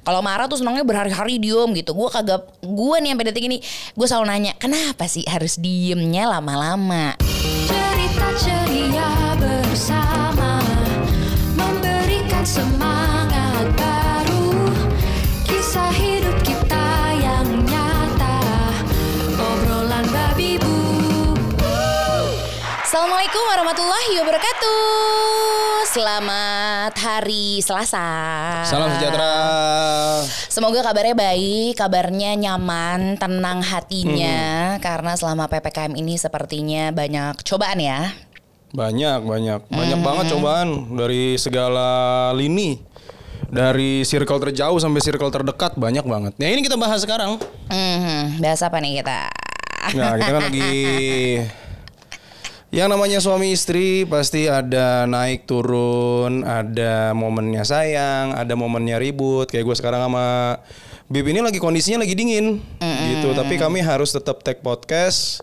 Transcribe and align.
Kalau 0.00 0.20
marah 0.24 0.48
tuh 0.48 0.56
senangnya 0.56 0.80
berhari-hari 0.80 1.36
diem 1.36 1.68
gitu. 1.76 1.92
Gue 1.92 2.08
kagak, 2.08 2.48
gue 2.64 2.96
nih 3.04 3.10
sampai 3.12 3.26
detik 3.28 3.44
ini, 3.44 3.58
gue 3.92 4.06
selalu 4.08 4.26
nanya, 4.32 4.52
kenapa 4.56 5.04
sih 5.04 5.24
harus 5.28 5.60
diemnya 5.60 6.24
lama-lama? 6.28 7.20
Cerita 7.68 8.28
ceria 8.40 9.36
bersama 9.36 10.58
Memberikan 11.54 12.44
semangat 12.48 13.68
baru 13.76 14.72
Kisah 15.44 15.92
hidup 15.94 16.36
kita 16.42 16.88
yang 17.20 17.46
nyata 17.68 18.40
Obrolan 19.36 20.08
babi 20.08 20.56
bu 20.58 20.76
Assalamualaikum 22.82 23.42
warahmatullahi 23.46 24.12
wabarakatuh. 24.18 25.69
Selamat 25.90 26.94
hari 27.02 27.58
Selasa. 27.66 28.06
Salam 28.62 28.94
sejahtera. 28.94 29.34
Semoga 30.46 30.86
kabarnya 30.86 31.18
baik, 31.18 31.82
kabarnya 31.82 32.38
nyaman, 32.38 33.18
tenang 33.18 33.58
hatinya 33.58 34.78
karena 34.78 35.18
selama 35.18 35.50
PPKM 35.50 35.98
ini 35.98 36.14
sepertinya 36.14 36.94
banyak 36.94 37.42
cobaan 37.42 37.82
ya. 37.82 38.14
Banyak, 38.70 39.18
banyak. 39.26 39.60
Banyak 39.66 39.98
banget 39.98 40.24
cobaan 40.30 40.94
dari 40.94 41.34
segala 41.42 42.30
lini. 42.38 42.78
Dari 43.50 44.06
circle 44.06 44.38
terjauh 44.46 44.78
sampai 44.78 45.02
circle 45.02 45.34
terdekat 45.34 45.74
banyak 45.74 46.06
banget. 46.06 46.38
Nah, 46.38 46.54
ini 46.54 46.62
kita 46.62 46.78
bahas 46.78 47.02
sekarang. 47.02 47.34
Hmm, 47.66 48.38
bahas 48.38 48.62
apa 48.62 48.78
nih 48.78 49.02
kita? 49.02 49.26
Nah, 49.98 50.14
kita 50.22 50.32
kan 50.38 50.42
lagi 50.54 50.70
yang 52.70 52.86
namanya 52.86 53.18
suami 53.18 53.50
istri 53.50 54.06
pasti 54.06 54.46
ada 54.46 55.02
naik 55.04 55.42
turun, 55.44 56.46
ada 56.46 57.10
momennya 57.12 57.66
sayang, 57.66 58.30
ada 58.32 58.54
momennya 58.54 58.96
ribut. 58.96 59.50
Kayak 59.50 59.66
gue 59.66 59.76
sekarang 59.76 60.00
sama 60.06 60.26
Bib 61.10 61.26
ini 61.26 61.42
lagi 61.42 61.58
kondisinya 61.58 62.06
lagi 62.06 62.14
dingin, 62.14 62.62
gitu. 63.10 63.34
Tapi 63.34 63.58
kami 63.58 63.82
harus 63.82 64.14
tetap 64.14 64.46
take 64.46 64.62
podcast. 64.62 65.42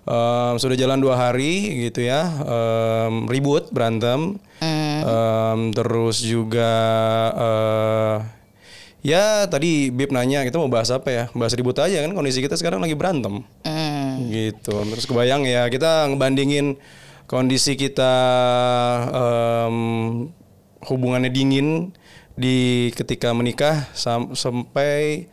Em, 0.00 0.54
sudah 0.56 0.78
jalan 0.78 0.96
dua 0.96 1.18
hari 1.18 1.84
gitu 1.90 2.06
ya, 2.06 2.24
Em, 2.24 3.26
ribut 3.26 3.68
berantem, 3.68 4.38
Em, 5.02 5.60
terus 5.74 6.22
juga 6.22 6.72
eh, 7.34 8.16
ya 9.02 9.44
tadi 9.44 9.90
Bib 9.90 10.14
nanya 10.14 10.46
kita 10.46 10.56
mau 10.56 10.70
bahas 10.70 10.88
apa 10.88 11.08
ya, 11.10 11.24
bahas 11.32 11.52
ribut 11.52 11.76
aja 11.76 12.00
kan 12.00 12.12
kondisi 12.12 12.38
kita 12.38 12.54
sekarang 12.54 12.78
lagi 12.80 12.92
berantem 12.94 13.40
Hmm, 13.64 13.79
gitu. 14.28 14.74
Terus 14.84 15.08
kebayang 15.08 15.48
ya 15.48 15.70
kita 15.72 16.12
ngebandingin 16.12 16.76
kondisi 17.30 17.78
kita 17.78 18.14
em, 19.08 19.76
hubungannya 20.84 21.30
dingin 21.32 21.94
di 22.36 22.90
ketika 22.96 23.30
menikah 23.32 23.88
sam- 23.94 24.36
sampai 24.36 25.28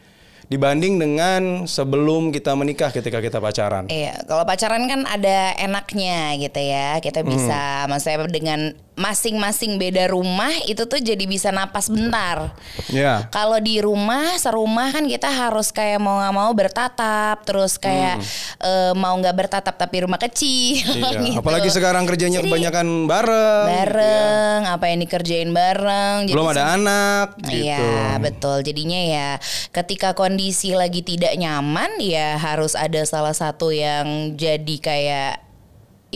dibanding 0.47 0.95
dengan 0.95 1.67
sebelum 1.67 2.31
kita 2.31 2.55
menikah 2.55 2.91
ketika 2.95 3.19
kita 3.19 3.43
pacaran. 3.43 3.91
Iya, 3.91 4.23
kalau 4.23 4.47
pacaran 4.47 4.87
kan 4.87 5.03
ada 5.03 5.51
enaknya 5.59 6.39
gitu 6.39 6.61
ya. 6.63 7.03
Kita 7.03 7.19
bisa, 7.27 7.83
maksudnya 7.91 8.31
dengan 8.31 8.59
masing-masing 8.97 9.77
beda 9.77 10.09
rumah 10.09 10.49
itu 10.65 10.89
tuh 10.89 10.97
jadi 10.97 11.21
bisa 11.29 11.53
napas 11.53 11.87
bentar. 11.87 12.49
ya 12.89 13.29
Kalau 13.29 13.61
di 13.61 13.77
rumah 13.77 14.35
serumah 14.41 14.89
kan 14.89 15.05
kita 15.05 15.29
harus 15.29 15.69
kayak 15.69 16.01
mau 16.01 16.17
nggak 16.17 16.33
mau 16.33 16.51
bertatap, 16.51 17.45
terus 17.45 17.77
kayak 17.77 18.17
eh, 18.57 18.93
mau 18.97 19.13
nggak 19.13 19.35
bertatap 19.37 19.77
tapi 19.77 20.09
rumah 20.09 20.17
kecil. 20.17 20.81
Iya. 20.97 21.13
gitu. 21.29 21.39
apalagi 21.45 21.69
sekarang 21.69 22.09
kerjanya 22.09 22.41
Jadi, 22.41 22.49
kebanyakan 22.49 22.87
bareng 23.05 23.65
bareng, 23.69 24.59
apa 24.65 24.85
yang 24.89 24.99
dikerjain 25.05 25.49
bareng. 25.53 26.15
Jadi 26.25 26.33
belum 26.33 26.49
ada 26.49 26.63
anak 26.73 27.27
gitu 27.45 27.69
Iya 27.69 28.17
betul. 28.17 28.65
Jadinya 28.65 29.01
ya 29.05 29.29
ketika 29.69 30.17
kondisi 30.17 30.73
lagi 30.73 31.05
tidak 31.05 31.37
nyaman 31.37 32.01
ya 32.01 32.41
harus 32.41 32.73
ada 32.73 33.05
salah 33.05 33.37
satu 33.37 33.69
yang 33.69 34.33
jadi 34.33 34.75
kayak 34.81 35.46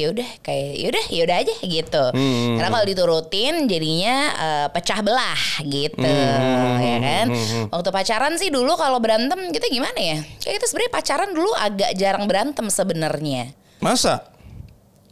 ya 0.01 0.07
udah 0.09 0.29
kayak 0.41 0.69
ya 0.73 0.87
udah 0.89 1.05
ya 1.07 1.21
udah 1.23 1.37
aja 1.37 1.53
gitu. 1.61 2.03
Hmm. 2.09 2.55
Karena 2.55 2.69
kalau 2.71 2.85
diturutin 2.85 3.53
jadinya 3.65 4.15
eh, 4.33 4.67
pecah 4.69 4.99
belah 4.99 5.41
gitu 5.63 6.01
Hmm, 6.01 6.75
ya 6.77 6.97
kan. 6.99 7.25
Waktu 7.69 7.89
pacaran 7.89 8.33
sih 8.35 8.49
dulu 8.49 8.73
kalau 8.73 8.97
berantem 8.97 9.37
kita 9.49 9.67
gimana 9.67 9.95
ya? 9.95 10.17
Kayak 10.37 10.55
kita 10.57 10.65
sebenarnya 10.65 10.91
pacaran 10.91 11.29
dulu 11.29 11.51
agak 11.53 11.91
jarang 11.93 12.25
berantem 12.25 12.65
sebenarnya. 12.67 13.53
masa 13.77 14.25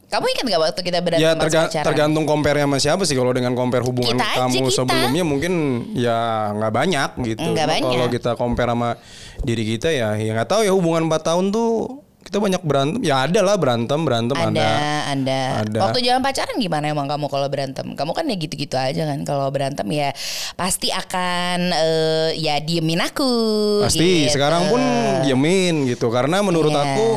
Kamu 0.07 0.25
ingat 0.27 0.45
gak 0.47 0.61
waktu 0.63 0.81
kita 0.83 0.99
berantem 0.99 1.21
Ya 1.21 1.31
terga- 1.35 1.69
pacaran? 1.69 1.85
tergantung 1.85 2.25
compare 2.25 2.57
sama 2.59 2.77
siapa 2.77 3.05
sih 3.05 3.13
kalau 3.13 3.29
dengan 3.29 3.53
compare 3.53 3.81
hubungan 3.81 4.17
Kita 4.17 4.41
kamu 4.41 4.57
kita. 4.63 4.73
sebelumnya 4.75 5.21
mungkin 5.21 5.53
ya 5.93 6.17
nggak 6.51 6.73
banyak 6.73 7.09
gitu. 7.27 7.45
Nggak 7.45 7.67
banyak. 7.69 7.89
Kalau 7.91 8.07
kita 8.09 8.31
compare 8.33 8.73
sama 8.73 8.97
diri 9.39 9.61
kita 9.67 9.89
ya 9.89 10.17
ya 10.17 10.33
nggak 10.33 10.49
tahu 10.49 10.61
ya 10.63 10.73
hubungan 10.73 11.05
4 11.05 11.21
tahun 11.23 11.45
tuh 11.49 12.01
kita 12.29 12.37
banyak 12.37 12.61
berantem. 12.61 13.01
Ya 13.01 13.25
ada 13.25 13.41
lah 13.41 13.57
berantem 13.57 14.05
berantem 14.05 14.37
ada. 14.37 14.45
ada, 14.45 14.69
ada. 15.17 15.41
Ada. 15.65 15.79
Waktu 15.89 15.99
zaman 16.05 16.21
pacaran 16.21 16.55
gimana 16.61 16.85
emang 16.93 17.09
kamu 17.09 17.25
kalau 17.25 17.49
berantem? 17.49 17.97
Kamu 17.97 18.13
kan 18.13 18.29
ya 18.29 18.37
gitu-gitu 18.37 18.77
aja 18.77 19.01
kan. 19.09 19.19
Kalau 19.25 19.49
berantem 19.49 19.89
ya 19.89 20.13
pasti 20.53 20.93
akan 20.93 21.73
eh, 21.73 22.29
ya 22.37 22.61
diemin 22.61 23.01
aku. 23.01 23.33
Pasti 23.81 24.29
gitu. 24.29 24.37
sekarang 24.37 24.69
pun 24.69 24.81
diemin 25.25 25.89
gitu 25.89 26.13
karena 26.13 26.45
menurut 26.45 26.69
Iya. 26.69 26.85
aku 26.85 27.09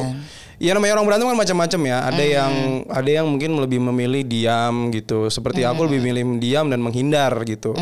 Ya 0.62 0.78
namanya 0.78 0.94
orang 0.94 1.10
berantem 1.10 1.26
kan 1.26 1.34
macam-macam 1.42 1.80
ya. 1.90 1.98
Ada 2.06 2.22
yang 2.22 2.52
ada 2.86 3.10
yang 3.10 3.26
mungkin 3.26 3.58
lebih 3.58 3.82
memilih 3.82 4.22
diam 4.22 4.94
gitu. 4.94 5.26
Seperti 5.26 5.66
aku 5.66 5.90
lebih 5.90 5.98
milih 5.98 6.38
diam 6.38 6.70
dan 6.70 6.78
menghindar 6.78 7.34
gitu. 7.42 7.74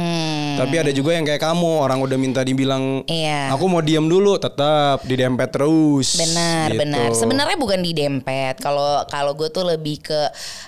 Tapi 0.57 0.75
ada 0.77 0.91
juga 0.91 1.13
yang 1.13 1.23
kayak 1.23 1.39
kamu 1.39 1.71
orang 1.83 1.99
udah 2.01 2.17
minta 2.17 2.41
dibilang 2.41 3.05
Iya. 3.05 3.53
aku 3.53 3.65
mau 3.67 3.79
diam 3.79 4.07
dulu 4.07 4.35
tetap 4.37 5.05
didempet 5.05 5.49
terus. 5.51 6.17
Benar, 6.17 6.73
gitu. 6.73 6.81
benar. 6.81 7.09
Sebenarnya 7.13 7.57
bukan 7.57 7.81
di 7.81 7.93
dempet. 7.93 8.59
Kalau 8.59 9.05
kalau 9.07 9.37
gue 9.37 9.49
tuh 9.49 9.67
lebih 9.67 10.01
ke 10.01 10.21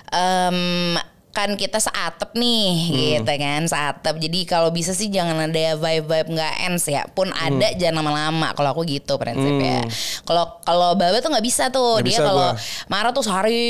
em, 0.09 0.95
kan 1.33 1.49
kita 1.53 1.77
seatep 1.77 2.29
nih 2.33 2.69
Hmm. 2.69 2.93
gitu 3.19 3.33
kan 3.35 3.61
seatep 3.65 4.15
jadi 4.17 4.39
kalau 4.45 4.69
bisa 4.69 4.93
sih 4.93 5.09
jangan 5.09 5.33
ada 5.43 5.73
vibe 5.75 6.05
vibe 6.05 6.29
nggak 6.31 6.53
ends 6.63 6.85
ya 6.85 7.09
pun 7.09 7.25
Hmm. 7.27 7.57
ada 7.57 7.73
jangan 7.73 7.99
lama-lama 7.99 8.53
kalau 8.53 8.69
aku 8.71 8.85
gitu 8.85 9.17
prinsip 9.17 9.49
ya 9.57 9.81
kalau 10.23 10.61
kalau 10.61 10.93
baba 10.93 11.17
tuh 11.17 11.27
nggak 11.27 11.41
bisa 11.43 11.67
tuh 11.67 11.97
Nggak 11.97 12.05
dia 12.05 12.19
kalau. 12.21 12.49
Hmm. 12.53 12.61
marah 12.85 13.11
tuh 13.11 13.23
sehari 13.23 13.65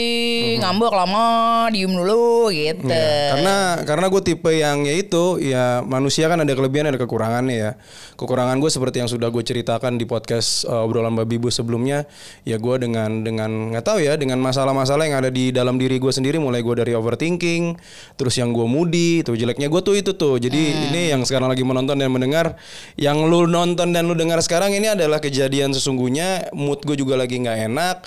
ngambek 0.58 0.92
lama 0.92 1.26
diem 1.70 1.90
dulu 1.90 2.52
gitu 2.52 2.84
Ya, 2.86 3.32
karena 3.32 3.56
karena 3.82 4.06
gue 4.08 4.22
tipe 4.22 4.52
yang 4.52 4.84
ya 4.84 4.94
itu 4.94 5.24
ya 5.40 5.64
manusia 5.82 6.28
kan 6.28 6.38
ada 6.38 6.52
kelebihan 6.52 6.86
ada 6.86 7.00
kekurangannya 7.00 7.56
ya 7.56 7.72
kekurangan 8.14 8.60
gue 8.60 8.70
seperti 8.70 9.00
yang 9.00 9.08
sudah 9.08 9.30
gue 9.30 9.40
ceritakan 9.42 9.96
di 9.96 10.04
podcast 10.04 10.66
uh, 10.66 10.84
obrolan 10.84 11.14
babi 11.14 11.38
bu 11.38 11.48
sebelumnya 11.48 12.04
ya 12.44 12.58
gue 12.58 12.76
dengan 12.78 13.24
dengan 13.24 13.72
nggak 13.72 13.84
tahu 13.84 14.00
ya 14.00 14.14
dengan 14.14 14.38
masalah-masalah 14.38 15.04
yang 15.04 15.18
ada 15.18 15.32
di 15.32 15.50
dalam 15.50 15.76
diri 15.76 15.96
gue 15.96 16.12
sendiri 16.12 16.38
mulai 16.38 16.60
gue 16.60 16.76
dari 16.76 16.92
overthinking 16.92 17.52
terus 18.16 18.36
yang 18.40 18.54
gue 18.54 18.64
moody 18.64 19.22
tuh 19.22 19.36
jeleknya 19.36 19.68
gue 19.68 19.82
tuh 19.82 19.96
itu 19.98 20.12
tuh. 20.16 20.40
Jadi 20.40 20.90
ini 20.90 21.12
yang 21.12 21.22
sekarang 21.28 21.50
lagi 21.52 21.62
menonton 21.62 22.00
dan 22.00 22.10
mendengar 22.10 22.58
yang 22.96 23.20
lu 23.26 23.46
nonton 23.50 23.92
dan 23.92 24.06
lu 24.06 24.16
dengar 24.16 24.40
sekarang 24.40 24.74
ini 24.74 24.94
adalah 24.94 25.20
kejadian 25.20 25.74
sesungguhnya. 25.76 26.54
Mood 26.56 26.86
gue 26.88 26.98
juga 26.98 27.20
lagi 27.20 27.38
nggak 27.42 27.58
enak 27.70 27.98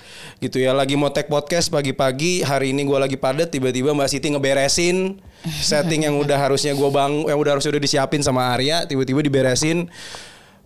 gitu 0.40 0.62
ya. 0.62 0.72
Lagi 0.74 0.94
mau 0.98 1.12
take 1.12 1.28
podcast 1.30 1.68
pagi-pagi 1.68 2.42
hari 2.42 2.72
ini 2.72 2.86
gue 2.86 2.98
lagi 2.98 3.14
padat 3.18 3.52
tiba-tiba 3.52 3.92
mbak 3.92 4.08
Siti 4.10 4.32
ngeberesin 4.32 5.18
setting 5.70 6.06
yang 6.06 6.16
udah 6.18 6.38
harusnya 6.38 6.72
gue 6.74 6.90
bang 6.90 7.12
yang 7.26 7.38
udah 7.38 7.58
harusnya 7.58 7.74
udah 7.74 7.82
disiapin 7.82 8.22
sama 8.24 8.54
Arya 8.54 8.86
tiba-tiba 8.86 9.22
diberesin. 9.22 9.90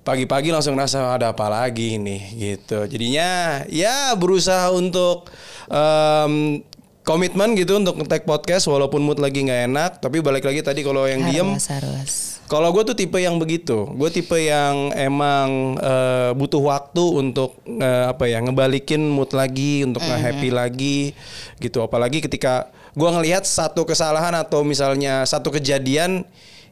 Pagi-pagi 0.00 0.48
langsung 0.48 0.80
ngerasa 0.80 1.12
ada 1.12 1.36
apa 1.36 1.52
lagi 1.52 2.00
nih 2.00 2.22
gitu. 2.32 2.88
Jadinya 2.88 3.62
ya 3.68 4.16
berusaha 4.16 4.72
untuk 4.72 5.28
em, 5.68 6.64
komitmen 7.02 7.56
gitu 7.56 7.80
untuk 7.80 7.96
nge-tag 8.00 8.28
podcast 8.28 8.68
walaupun 8.68 9.00
mood 9.00 9.18
lagi 9.18 9.44
nggak 9.44 9.62
enak 9.72 9.90
tapi 10.04 10.20
balik 10.20 10.44
lagi 10.44 10.60
tadi 10.60 10.84
kalau 10.84 11.08
yang 11.08 11.24
diem 11.26 11.56
harus. 11.56 11.68
harus 11.72 12.12
kalau 12.50 12.74
gue 12.74 12.82
tuh 12.82 12.98
tipe 12.98 13.14
yang 13.14 13.38
begitu, 13.38 13.86
gue 13.94 14.10
tipe 14.10 14.34
yang 14.34 14.90
emang 14.98 15.78
eh, 15.78 16.34
butuh 16.34 16.58
waktu 16.58 16.98
untuk 16.98 17.62
eh, 17.62 18.10
apa 18.10 18.26
ya 18.26 18.42
ngebalikin 18.42 18.98
mood 19.06 19.30
lagi, 19.30 19.86
untuk 19.86 20.02
nge-happy 20.02 20.50
lagi, 20.50 21.14
gitu. 21.62 21.78
Apalagi 21.78 22.18
ketika 22.18 22.66
gue 22.98 23.06
ngelihat 23.06 23.46
satu 23.46 23.86
kesalahan 23.86 24.34
atau 24.34 24.66
misalnya 24.66 25.22
satu 25.30 25.54
kejadian 25.54 26.26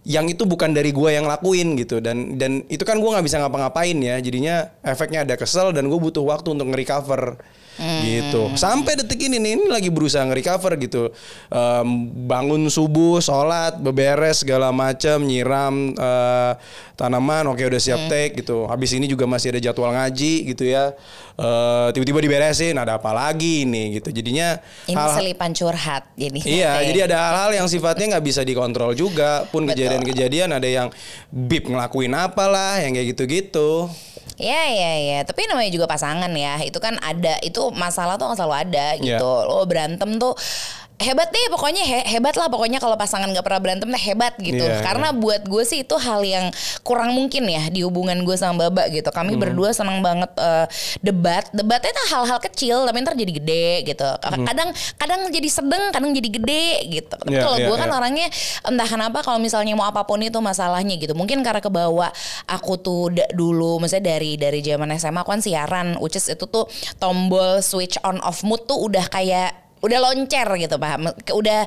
yang 0.09 0.25
itu 0.25 0.49
bukan 0.49 0.73
dari 0.73 0.89
gue 0.89 1.13
yang 1.13 1.29
lakuin 1.29 1.77
gitu. 1.77 2.01
Dan 2.01 2.41
dan 2.41 2.65
itu 2.73 2.81
kan 2.89 2.97
gue 2.97 3.11
nggak 3.13 3.27
bisa 3.29 3.37
ngapa-ngapain 3.45 3.99
ya, 4.01 4.17
jadinya 4.25 4.73
efeknya 4.81 5.29
ada 5.29 5.37
kesel 5.37 5.77
dan 5.77 5.93
gue 5.93 5.99
butuh 6.01 6.25
waktu 6.25 6.57
untuk 6.57 6.73
nge-recover. 6.73 7.37
Gitu. 7.79 8.59
Sampai 8.59 8.99
detik 8.99 9.23
ini 9.23 9.39
nih 9.39 9.55
ini 9.55 9.71
lagi 9.71 9.87
berusaha 9.87 10.27
nge-recover 10.27 10.75
gitu. 10.83 11.15
Em, 11.47 12.11
bangun 12.27 12.67
subuh 12.67 13.23
sholat 13.23 13.79
beberes 13.79 14.43
segala 14.43 14.75
macam 14.75 15.23
nyiram 15.23 15.95
eh, 15.95 16.53
tanaman 16.99 17.47
oke 17.47 17.63
udah 17.63 17.79
siap 17.79 18.11
take 18.11 18.43
gitu. 18.43 18.67
Habis 18.67 18.99
ini 18.99 19.07
juga 19.07 19.31
masih 19.31 19.55
ada 19.55 19.63
jadwal 19.63 19.95
ngaji 19.95 20.51
gitu 20.51 20.67
ya. 20.67 20.91
Eh, 21.39 21.89
tiba-tiba 21.95 22.19
diberesin 22.19 22.75
ada 22.75 22.99
apa 22.99 23.15
lagi 23.15 23.63
nih 23.63 24.03
gitu. 24.03 24.11
Jadinya 24.11 24.59
ini 24.91 24.99
hal- 24.99 25.15
selipan 25.15 25.55
curhat 25.55 26.11
jadi. 26.19 26.39
Iya, 26.43 26.73
jadi 26.83 27.01
ada 27.07 27.17
hal-hal 27.31 27.63
yang 27.63 27.69
sifatnya 27.71 28.19
nggak 28.19 28.27
bisa 28.27 28.43
dikontrol 28.43 28.91
juga. 28.99 29.47
Pun 29.55 29.71
Betul. 29.71 29.79
kejadian 29.79 29.98
kejadian-kejadian 30.05 30.50
ada 30.55 30.69
yang 30.69 30.89
bib 31.31 31.67
ngelakuin 31.67 32.15
apalah 32.15 32.81
yang 32.83 32.95
kayak 32.95 33.17
gitu-gitu 33.17 33.91
Ya 34.39 34.71
ya 34.71 34.93
ya, 35.03 35.19
tapi 35.27 35.50
namanya 35.50 35.67
juga 35.75 35.91
pasangan 35.91 36.31
ya. 36.31 36.62
Itu 36.62 36.79
kan 36.79 36.95
ada, 37.03 37.43
itu 37.43 37.75
masalah 37.75 38.15
tuh 38.15 38.39
selalu 38.39 38.71
ada 38.71 38.95
gitu. 39.03 39.19
Ya. 39.19 39.50
Lo 39.50 39.67
berantem 39.67 40.15
tuh 40.23 40.39
hebat 40.99 41.31
deh 41.31 41.47
pokoknya 41.49 41.79
he- 41.81 42.06
hebat 42.09 42.35
lah 42.35 42.47
pokoknya 42.47 42.77
kalau 42.77 42.95
pasangan 42.95 43.31
gak 43.31 43.41
pernah 43.41 43.62
berantem 43.62 43.87
deh 43.87 44.03
hebat 44.03 44.35
gitu. 44.37 44.59
Iya, 44.59 44.83
karena 44.83 45.15
buat 45.15 45.43
gue 45.43 45.62
sih 45.62 45.83
itu 45.83 45.95
hal 45.95 46.21
yang 46.21 46.50
kurang 46.83 47.15
mungkin 47.15 47.47
ya 47.47 47.67
di 47.67 47.81
hubungan 47.81 48.19
gue 48.21 48.35
sama 48.35 48.67
Baba 48.67 48.91
gitu. 48.91 49.06
Kami 49.06 49.33
Hmm. 49.33 49.41
berdua 49.41 49.71
senang 49.71 50.03
banget 50.03 50.27
eh, 50.35 50.67
debat. 51.00 51.47
Debatnya 51.50 51.95
tuh 51.95 52.06
hal-hal 52.11 52.39
kecil 52.41 52.83
tapi 52.83 52.99
ntar 52.99 53.15
jadi 53.15 53.33
gede 53.33 53.69
gitu. 53.87 54.09
Kadang 54.21 54.69
kadang 54.97 55.21
jadi 55.29 55.49
sedang 55.49 55.83
kadang 55.89 56.11
jadi 56.11 56.29
gede 56.33 56.67
gitu. 56.91 57.15
Tapi 57.15 57.25
Hmm. 57.25 57.35
Iya, 57.35 57.43
kalau 57.45 57.56
iya, 57.56 57.67
gue 57.67 57.77
kan 57.79 57.89
iya. 57.89 57.97
orangnya 57.97 58.27
entah 58.65 58.89
kenapa 58.89 59.19
kalau 59.23 59.39
misalnya 59.39 59.73
mau 59.73 59.87
apa 59.87 60.03
pun 60.03 60.19
itu 60.19 60.37
masalahnya 60.37 60.99
gitu. 60.99 61.15
Mungkin 61.15 61.41
karena 61.41 61.62
kebawa 61.62 62.11
aku 62.45 62.75
tuh 62.75 63.15
da- 63.15 63.31
dulu 63.31 63.79
misalnya 63.79 64.12
dari 64.12 64.35
dari 64.35 64.59
zaman 64.59 64.91
SMA 64.93 65.21
aku 65.21 65.31
kan 65.31 65.39
siaran 65.39 65.95
which 65.99 66.15
is 66.15 66.27
itu 66.27 66.43
tuh 66.45 66.67
tombol 66.99 67.61
switch 67.61 67.95
on 68.03 68.19
off 68.21 68.43
mood 68.43 68.65
tuh 68.65 68.81
udah 68.81 69.06
kayak 69.06 69.68
udah 69.81 69.99
loncer 70.01 70.49
gitu 70.59 70.77
paham? 70.77 71.11
Ke- 71.23 71.35
udah 71.35 71.65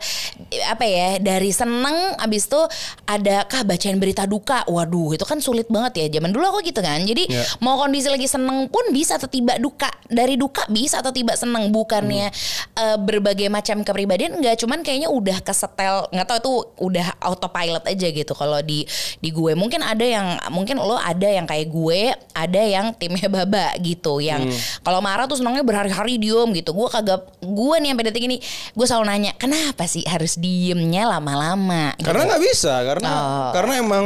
apa 0.68 0.86
ya 0.86 1.18
dari 1.18 1.50
seneng 1.50 1.96
abis 2.18 2.48
itu 2.48 2.62
ada 3.06 3.44
kah 3.46 3.64
bacaan 3.64 3.98
berita 3.98 4.24
duka? 4.26 4.64
Waduh 4.66 5.16
itu 5.16 5.24
kan 5.24 5.40
sulit 5.40 5.68
banget 5.68 6.08
ya 6.08 6.20
zaman 6.20 6.32
dulu 6.32 6.46
aku 6.48 6.60
gitu 6.64 6.80
kan. 6.80 7.00
Jadi 7.02 7.28
Ya. 7.28 7.44
mau 7.60 7.78
kondisi 7.78 8.12
lagi 8.12 8.28
seneng 8.28 8.68
pun 8.68 8.84
bisa 8.92 9.16
atau 9.16 9.28
tiba 9.28 9.56
duka. 9.56 9.88
Dari 10.08 10.36
duka 10.36 10.68
bisa 10.68 11.00
atau 11.00 11.10
tiba 11.10 11.34
seneng 11.34 11.72
bukannya 11.72 12.28
eh, 12.76 12.98
berbagai 12.98 13.48
macam 13.48 13.82
kepribadian 13.82 14.36
enggak. 14.36 14.60
Cuman 14.60 14.84
kayaknya 14.84 15.08
udah 15.08 15.40
kesetel 15.40 16.08
nggak 16.12 16.28
tahu 16.28 16.38
itu 16.42 16.54
udah 16.82 17.08
autopilot 17.22 17.84
aja 17.86 18.08
gitu 18.10 18.34
kalau 18.34 18.60
di 18.60 18.84
di 19.18 19.30
gue. 19.30 19.56
Mungkin 19.56 19.80
ada 19.82 20.04
yang 20.04 20.28
mungkin 20.52 20.76
lo 20.78 20.98
ada 20.98 21.28
yang 21.28 21.46
kayak 21.46 21.70
gue 21.70 22.12
ada 22.34 22.62
yang 22.62 22.92
timnya 22.96 23.28
baba 23.28 23.72
gitu 23.80 24.20
yang 24.20 24.44
kalau 24.82 25.00
marah 25.00 25.26
tuh 25.26 25.40
senangnya 25.40 25.64
berhari-hari 25.64 26.18
diem 26.18 26.50
gitu. 26.52 26.74
Gue 26.74 26.88
kagak 26.88 27.24
gue 27.40 27.76
nih 27.80 27.92
sampai 28.02 28.10
detik 28.10 28.26
ini 28.26 28.38
gue 28.74 28.86
selalu 28.86 29.06
nanya 29.06 29.32
kenapa 29.38 29.86
sih 29.86 30.02
harus 30.04 30.36
diemnya 30.36 31.06
lama-lama 31.08 31.94
gitu. 31.96 32.10
karena 32.10 32.26
nggak 32.26 32.42
bisa 32.44 32.74
karena 32.82 33.10
Oh. 33.12 33.52
karena 33.54 33.74
emang 33.78 34.06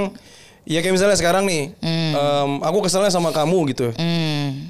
ya 0.65 0.81
kayak 0.81 0.91
misalnya 0.91 1.15
sekarang 1.15 1.45
nih 1.45 1.71
em, 1.79 2.51
aku 2.59 2.83
keselnya 2.83 3.07
sama 3.07 3.31
kamu 3.31 3.71
gitu 3.71 3.95
Hmm. 3.95 4.64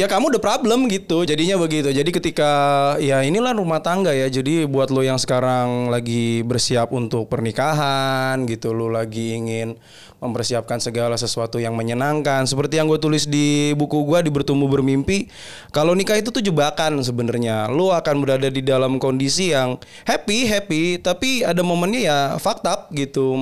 Ya 0.00 0.08
kamu 0.08 0.32
udah 0.32 0.40
problem 0.40 0.88
gitu 0.88 1.28
jadinya 1.28 1.60
begitu. 1.60 1.92
Jadi 1.92 2.08
ketika 2.08 2.50
ya 2.96 3.20
inilah 3.20 3.52
rumah 3.52 3.84
tangga 3.84 4.16
ya. 4.16 4.32
Jadi 4.32 4.64
buat 4.64 4.88
lo 4.88 5.04
yang 5.04 5.20
sekarang 5.20 5.92
lagi 5.92 6.40
bersiap 6.40 6.88
untuk 6.96 7.28
pernikahan 7.28 8.48
gitu 8.48 8.72
lo 8.72 8.88
lagi 8.88 9.36
ingin 9.36 9.76
mempersiapkan 10.24 10.80
segala 10.80 11.20
sesuatu 11.20 11.60
yang 11.60 11.76
menyenangkan. 11.76 12.48
Seperti 12.48 12.80
yang 12.80 12.88
gue 12.88 12.96
tulis 12.96 13.28
di 13.28 13.76
buku 13.76 14.08
gue 14.08 14.24
di 14.24 14.30
bertumbuh 14.32 14.72
bermimpi 14.72 15.28
kalau 15.68 15.92
nikah 15.92 16.16
itu 16.16 16.32
tuh 16.32 16.40
jebakan 16.40 17.04
sebenarnya. 17.04 17.68
Lo 17.68 17.92
akan 17.92 18.24
berada 18.24 18.48
di 18.48 18.64
dalam 18.64 18.96
kondisi 18.96 19.52
yang 19.52 19.76
happy 20.08 20.48
happy 20.48 20.96
tapi 20.96 21.44
ada 21.44 21.60
momennya 21.60 22.00
ya 22.00 22.18
fucked 22.40 22.64
up 22.64 22.88
gitu 22.96 23.36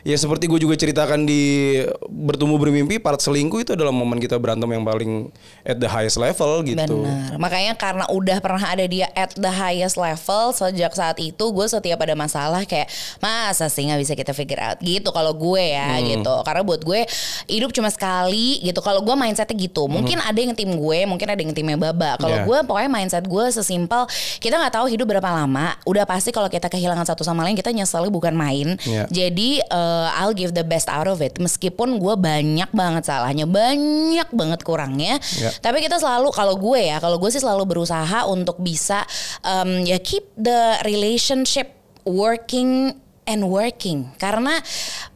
Ya 0.00 0.16
seperti 0.16 0.46
gue 0.46 0.56
juga 0.58 0.74
ceritakan 0.74 1.24
di 1.24 1.76
bertumbuh 2.08 2.56
bermimpi 2.56 2.96
part 2.96 3.18
selingkuh 3.18 3.60
itu 3.60 3.70
adalah 3.72 3.92
momen 3.92 4.16
kita 4.16 4.36
berantem 4.36 4.66
yang 4.66 4.80
paling 4.80 5.28
at 5.62 5.76
the 5.76 5.86
highest 5.86 6.16
level 6.16 6.64
gitu. 6.64 7.04
Benar. 7.04 7.36
Makanya 7.36 7.72
karena 7.74 8.04
udah 8.08 8.38
pernah 8.38 8.64
ada 8.64 8.84
dia 8.84 9.12
at 9.12 9.36
the 9.36 9.50
highest 9.50 9.94
level 9.94 10.50
sejak 10.50 10.92
saat 10.92 11.20
itu 11.20 11.44
gue 11.50 11.66
setiap 11.66 12.00
ada 12.00 12.16
masalah 12.16 12.64
kayak 12.64 12.88
masa 13.20 13.68
sih 13.68 13.84
nggak 13.84 14.00
bisa 14.00 14.12
kita 14.16 14.32
figure 14.32 14.58
out 14.58 14.80
gitu 14.80 15.10
kalau 15.10 15.32
gue 15.32 15.76
ya 15.76 16.00
Hmm. 16.00 16.06
gitu. 16.16 16.34
Karena 16.42 16.62
buat 16.64 16.80
gue 16.80 17.04
hidup 17.46 17.70
cuma 17.70 17.92
sekali 17.92 18.60
gitu. 18.62 18.80
Kalau 18.80 19.04
gue 19.04 19.12
mindsetnya 19.12 19.56
gitu. 19.56 19.84
Mungkin 19.84 20.18
ada 20.18 20.36
yang 20.36 20.56
tim 20.56 20.72
gue, 20.72 20.98
mungkin 21.04 21.28
ada 21.28 21.40
yang 21.40 21.52
timnya 21.52 21.76
Baba. 21.76 22.16
Kalau 22.16 22.40
Hmm. 22.40 22.48
Yeah. 22.48 22.48
gue 22.48 22.58
pokoknya 22.64 22.90
mindset 22.90 23.24
gue 23.28 23.44
sesimpel 23.52 24.08
kita 24.40 24.56
nggak 24.56 24.74
tahu 24.74 24.86
hidup 24.88 25.04
berapa 25.04 25.28
lama. 25.28 25.76
Udah 25.84 26.08
pasti 26.08 26.32
kalau 26.32 26.48
kita 26.48 26.72
kehilangan 26.72 27.04
satu 27.04 27.20
sama 27.20 27.44
lain 27.44 27.52
kita 27.52 27.68
nyeselnya 27.68 28.08
bukan 28.08 28.32
main. 28.32 28.80
Yeah. 28.88 29.04
Jadi 29.10 29.60
eh, 29.90 30.18
I'll 30.22 30.36
give 30.36 30.54
the 30.54 30.62
best 30.62 30.86
out 30.86 31.10
of 31.10 31.18
it. 31.18 31.42
Meskipun 31.42 31.98
gue 31.98 32.14
banyak 32.14 32.70
banget 32.70 33.10
salahnya, 33.10 33.50
banyak 33.50 34.28
banget 34.30 34.60
kurangnya. 34.62 35.18
Ya. 35.34 35.50
Tapi 35.58 35.82
kita 35.82 35.98
selalu 35.98 36.30
kalau 36.30 36.54
gue 36.54 36.78
ya, 36.78 37.02
kalau 37.02 37.18
gue 37.18 37.30
sih 37.34 37.42
selalu 37.42 37.66
berusaha 37.66 38.30
untuk 38.30 38.62
bisa 38.62 39.02
um, 39.42 39.82
ya 39.82 39.98
keep 39.98 40.30
the 40.38 40.78
relationship 40.86 41.74
working 42.06 42.94
and 43.26 43.42
working. 43.46 44.14
Karena 44.16 44.58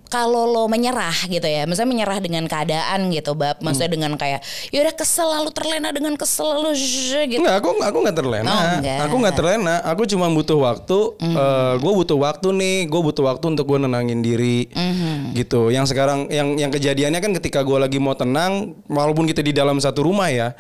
kalau 0.09 0.47
lo 0.47 0.65
menyerah 0.71 1.27
gitu 1.27 1.45
ya, 1.45 1.67
misalnya 1.67 1.91
menyerah 1.91 2.19
dengan 2.23 2.45
keadaan 2.47 3.11
gitu, 3.11 3.35
bab, 3.35 3.59
maksudnya 3.59 3.91
Hmm. 3.91 3.97
dengan 3.99 4.13
kayak, 4.15 4.41
ya 4.71 4.79
udah 4.87 4.95
kesel 4.95 5.27
lalu 5.27 5.51
terlena 5.51 5.91
dengan 5.91 6.15
kesel 6.15 6.47
lalu 6.47 6.77
gitu. 6.77 7.41
Enggak, 7.43 7.61
aku 7.61 7.69
aku 7.83 7.99
nggak 8.05 8.17
terlena. 8.17 8.51
Oh, 8.51 8.63
enggak. 8.79 8.99
Aku 9.09 9.15
nggak 9.19 9.37
terlena. 9.37 9.75
Aku 9.83 10.03
cuma 10.07 10.27
butuh 10.31 10.59
waktu. 10.61 10.99
gue 11.75 11.93
butuh 11.93 12.19
waktu 12.19 12.49
nih. 12.55 12.77
Gue 12.87 13.01
butuh 13.03 13.25
waktu 13.27 13.45
untuk 13.51 13.65
gue 13.67 13.79
nenangin 13.83 14.23
diri. 14.23 14.71
Gitu. 15.35 15.75
Yang 15.75 15.91
sekarang 15.93 16.31
yang 16.31 16.55
yang 16.55 16.71
kejadiannya 16.71 17.19
kan 17.19 17.33
ketika 17.43 17.61
gue 17.67 17.79
lagi 17.81 17.99
mau 17.99 18.15
tenang, 18.15 18.79
walaupun 18.87 19.27
kita 19.27 19.43
di 19.43 19.51
dalam 19.51 19.83
satu 19.83 20.07
rumah 20.07 20.31
ya. 20.31 20.55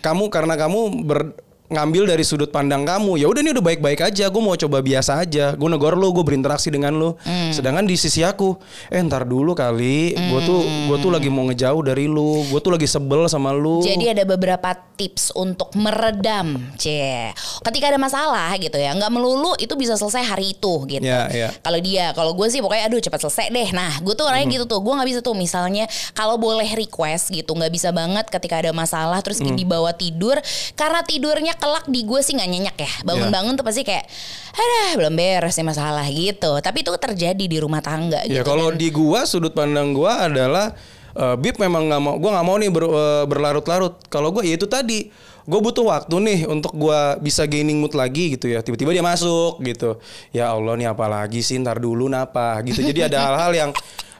Kamu 0.00 0.32
karena 0.32 0.56
kamu 0.56 1.04
ber 1.04 1.36
ngambil 1.64 2.04
dari 2.04 2.20
sudut 2.20 2.52
pandang 2.52 2.84
kamu 2.84 3.16
ya 3.16 3.24
udah 3.24 3.40
ini 3.40 3.56
udah 3.56 3.64
baik-baik 3.64 4.04
aja 4.04 4.28
gue 4.28 4.36
mau 4.38 4.52
coba 4.52 4.78
biasa 4.78 5.24
aja 5.24 5.56
gue 5.56 5.68
negor 5.68 5.96
lo 5.96 6.12
gue 6.12 6.20
berinteraksi 6.20 6.68
dengan 6.68 6.92
lo 6.92 7.16
sedangkan 7.50 7.88
di 7.88 7.96
sisi 7.96 8.20
aku 8.20 8.52
eh 8.88 9.00
ntar 9.00 9.24
dulu 9.24 9.56
kali 9.56 10.12
gue 10.12 10.40
tuh 10.44 10.60
gue 10.60 10.96
tuh 11.00 11.08
lagi 11.08 11.32
mau 11.32 11.48
ngejauh 11.48 11.80
dari 11.80 12.04
lu 12.04 12.44
gue 12.44 12.60
tuh 12.60 12.68
lagi 12.68 12.84
sebel 12.84 13.24
sama 13.26 13.50
lu 13.50 13.80
Jadi 13.80 14.12
ada 14.12 14.28
beberapa 14.28 14.76
tips 14.94 15.34
untuk 15.34 15.74
meredam, 15.74 16.54
cie. 16.78 17.34
Ketika 17.66 17.90
ada 17.90 17.98
masalah 17.98 18.54
gitu 18.54 18.78
ya, 18.78 18.94
nggak 18.94 19.10
melulu 19.10 19.58
itu 19.58 19.74
bisa 19.74 19.98
selesai 19.98 20.22
hari 20.22 20.54
itu 20.54 20.86
gitu. 20.86 21.02
Ya, 21.02 21.26
ya. 21.34 21.50
Kalau 21.58 21.82
dia, 21.82 22.14
kalau 22.14 22.30
gue 22.30 22.46
sih 22.46 22.62
pokoknya 22.62 22.86
aduh 22.86 23.02
cepat 23.02 23.26
selesai 23.26 23.50
deh. 23.50 23.74
Nah, 23.74 23.98
gue 23.98 24.14
tuh 24.14 24.22
orangnya 24.22 24.46
Hmm. 24.46 24.54
gitu 24.54 24.70
tuh. 24.70 24.78
Gue 24.78 24.94
nggak 24.94 25.08
bisa 25.10 25.18
tuh 25.18 25.34
misalnya 25.34 25.90
kalau 26.14 26.38
boleh 26.38 26.70
request 26.78 27.34
gitu, 27.34 27.58
nggak 27.58 27.74
bisa 27.74 27.90
banget 27.90 28.30
ketika 28.30 28.62
ada 28.62 28.70
masalah 28.70 29.18
terus 29.18 29.42
Hmm. 29.42 29.58
dibawa 29.58 29.90
tidur 29.90 30.38
karena 30.78 31.02
tidurnya 31.02 31.53
kelak 31.56 31.84
di 31.86 32.02
gue 32.02 32.20
sih 32.20 32.34
nggak 32.34 32.50
nyenyak 32.50 32.76
ya. 32.76 32.92
Bangun-bangun 33.02 33.54
tuh 33.54 33.64
pasti 33.64 33.82
kayak, 33.82 34.04
ada 34.52 34.96
belum 34.96 35.14
beres 35.14 35.54
nih 35.54 35.66
masalah 35.66 36.06
gitu. 36.06 36.58
Tapi 36.58 36.82
itu 36.82 36.90
terjadi 36.94 37.44
di 37.44 37.58
rumah 37.58 37.80
tangga 37.80 38.22
gitu. 38.24 38.36
Ya 38.36 38.42
kalau 38.42 38.70
Dan- 38.70 38.78
di 38.78 38.88
gua 38.88 39.24
sudut 39.24 39.50
pandang 39.50 39.90
gua 39.92 40.26
adalah 40.26 40.74
eh, 41.14 41.36
Bib 41.38 41.56
memang 41.56 41.86
nggak 41.86 42.00
mau, 42.02 42.14
gua 42.18 42.30
nggak 42.34 42.46
mau 42.46 42.56
nih 42.58 42.70
ber- 42.70 42.90
eh, 42.90 43.24
berlarut-larut. 43.24 43.94
Kalau 44.06 44.30
gua 44.30 44.42
ya 44.42 44.58
itu 44.58 44.66
tadi, 44.66 45.06
gue 45.44 45.60
butuh 45.60 45.84
waktu 45.84 46.16
nih 46.18 46.38
untuk 46.44 46.72
gua 46.72 47.14
bisa 47.16 47.44
gaining 47.44 47.78
mood 47.78 47.94
lagi 47.94 48.34
gitu 48.34 48.50
ya. 48.50 48.60
Tiba-tiba 48.60 48.90
dia 48.90 49.04
masuk 49.04 49.60
gitu. 49.60 50.02
Ya 50.30 50.50
Allah 50.50 50.74
nih 50.74 50.90
apa 50.90 51.06
lagi 51.06 51.38
sih 51.38 51.60
ntar 51.60 51.78
dulu 51.78 52.08
napa 52.08 52.58
gitu. 52.64 52.80
Jadi 52.80 53.00
ada 53.04 53.18
hal-hal 53.30 53.52
yang 53.52 53.70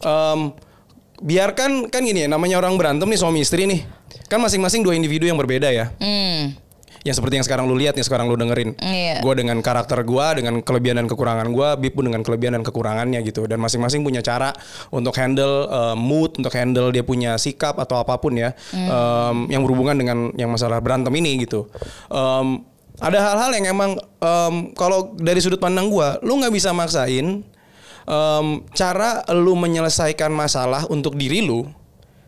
em, 0.01 0.41
biarkan 1.19 1.89
kan 1.89 2.03
gini 2.03 2.27
ya 2.27 2.29
namanya 2.29 2.59
orang 2.59 2.75
berantem 2.77 3.07
nih 3.07 3.19
suami 3.19 3.41
istri 3.41 3.65
nih. 3.65 3.83
Kan 4.29 4.39
masing-masing 4.39 4.83
dua 4.83 4.95
individu 4.95 5.25
yang 5.25 5.37
berbeda 5.37 5.71
ya. 5.71 5.91
Hmm, 5.99 6.55
Yang 7.05 7.21
seperti 7.21 7.35
yang 7.37 7.47
sekarang 7.47 7.65
lu 7.69 7.77
lihat 7.77 7.95
nih 7.95 8.07
sekarang 8.09 8.33
lu 8.33 8.37
dengerin. 8.41 8.75
Iya. 8.81 9.21
Gue 9.21 9.37
dengan 9.37 9.61
karakter 9.61 10.01
gue, 10.03 10.27
dengan 10.41 10.65
kelebihan 10.65 11.05
dan 11.05 11.07
kekurangan 11.07 11.53
gue, 11.53 11.69
Bib 11.85 11.93
pun 11.93 12.09
dengan 12.09 12.25
kelebihan 12.25 12.57
dan 12.57 12.65
kekurangannya 12.65 13.21
gitu. 13.29 13.45
Dan 13.45 13.61
masing-masing 13.61 14.01
punya 14.01 14.25
cara 14.25 14.57
untuk 14.89 15.13
handle 15.21 15.69
uh, 15.69 15.93
mood, 15.93 16.41
untuk 16.41 16.57
handle 16.57 16.89
dia 16.91 17.05
punya 17.05 17.37
sikap 17.37 17.77
atau 17.77 18.01
apa 18.01 18.17
pun 18.17 18.35
ya, 18.41 18.57
um, 18.73 19.47
yang 19.53 19.61
berhubungan 19.61 20.01
dengan 20.01 20.33
yang 20.35 20.49
masalah 20.49 20.81
berantem 20.81 21.13
ini 21.21 21.45
gitu. 21.45 21.69
Um, 22.09 22.65
ada 23.03 23.21
hal-hal 23.21 23.51
yang 23.59 23.67
emang 23.75 23.91
um, 24.25 24.73
kalau 24.73 25.13
dari 25.19 25.45
sudut 25.45 25.61
pandang 25.61 25.93
gue, 25.93 26.09
lu 26.25 26.41
nggak 26.41 26.55
bisa 26.57 26.73
maksain 26.73 27.45
um, 28.09 28.63
cara 28.73 29.25
lu 29.33 29.57
menyelesaikan 29.57 30.31
masalah 30.33 30.87
untuk 30.89 31.17
diri 31.17 31.45
lu 31.45 31.67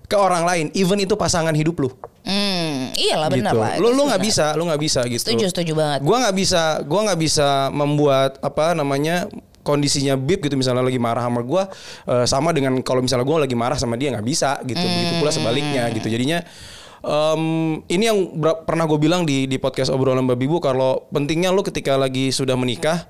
ke 0.06 0.14
orang 0.14 0.46
lain, 0.46 0.66
even 0.78 1.02
itu 1.02 1.18
pasangan 1.18 1.50
hidup 1.50 1.82
lu 1.82 1.90
hmm, 2.22 2.65
iyalah 2.96 3.28
benar 3.28 3.52
gitu. 3.54 3.60
lah. 3.60 3.74
Lu 3.78 3.92
lu 3.92 4.02
nggak 4.08 4.22
bisa, 4.24 4.46
lu 4.56 4.64
nggak 4.66 4.82
bisa 4.82 5.00
gitu. 5.06 5.22
Setuju, 5.22 5.46
setuju 5.52 5.72
banget. 5.76 6.00
Gua 6.02 6.16
nggak 6.26 6.36
bisa, 6.36 6.62
gua 6.88 7.00
nggak 7.12 7.20
bisa 7.20 7.48
membuat 7.70 8.40
apa 8.40 8.72
namanya 8.72 9.28
kondisinya 9.60 10.14
bib 10.14 10.46
gitu 10.46 10.54
misalnya 10.54 10.86
lagi 10.86 10.98
marah 11.02 11.26
sama 11.26 11.42
gua 11.42 11.66
eh, 12.06 12.26
sama 12.26 12.54
dengan 12.54 12.78
kalau 12.86 13.02
misalnya 13.02 13.26
gua 13.26 13.44
lagi 13.44 13.58
marah 13.58 13.76
sama 13.76 13.94
dia 14.00 14.10
nggak 14.16 14.26
bisa 14.26 14.58
gitu. 14.64 14.80
Begitu 14.82 15.12
pula 15.20 15.30
sebaliknya 15.30 15.86
gitu. 15.92 16.08
Jadinya 16.08 16.40
em, 17.06 17.42
ini 17.86 18.04
yang 18.08 18.18
pernah 18.66 18.84
gue 18.84 18.98
bilang 18.98 19.22
di 19.22 19.46
di 19.46 19.56
podcast 19.56 19.94
obrolan 19.94 20.26
babi 20.26 20.50
bu 20.50 20.58
kalau 20.58 21.06
pentingnya 21.14 21.54
lu 21.54 21.62
ketika 21.62 21.94
lagi 21.94 22.34
sudah 22.34 22.58
menikah 22.58 23.06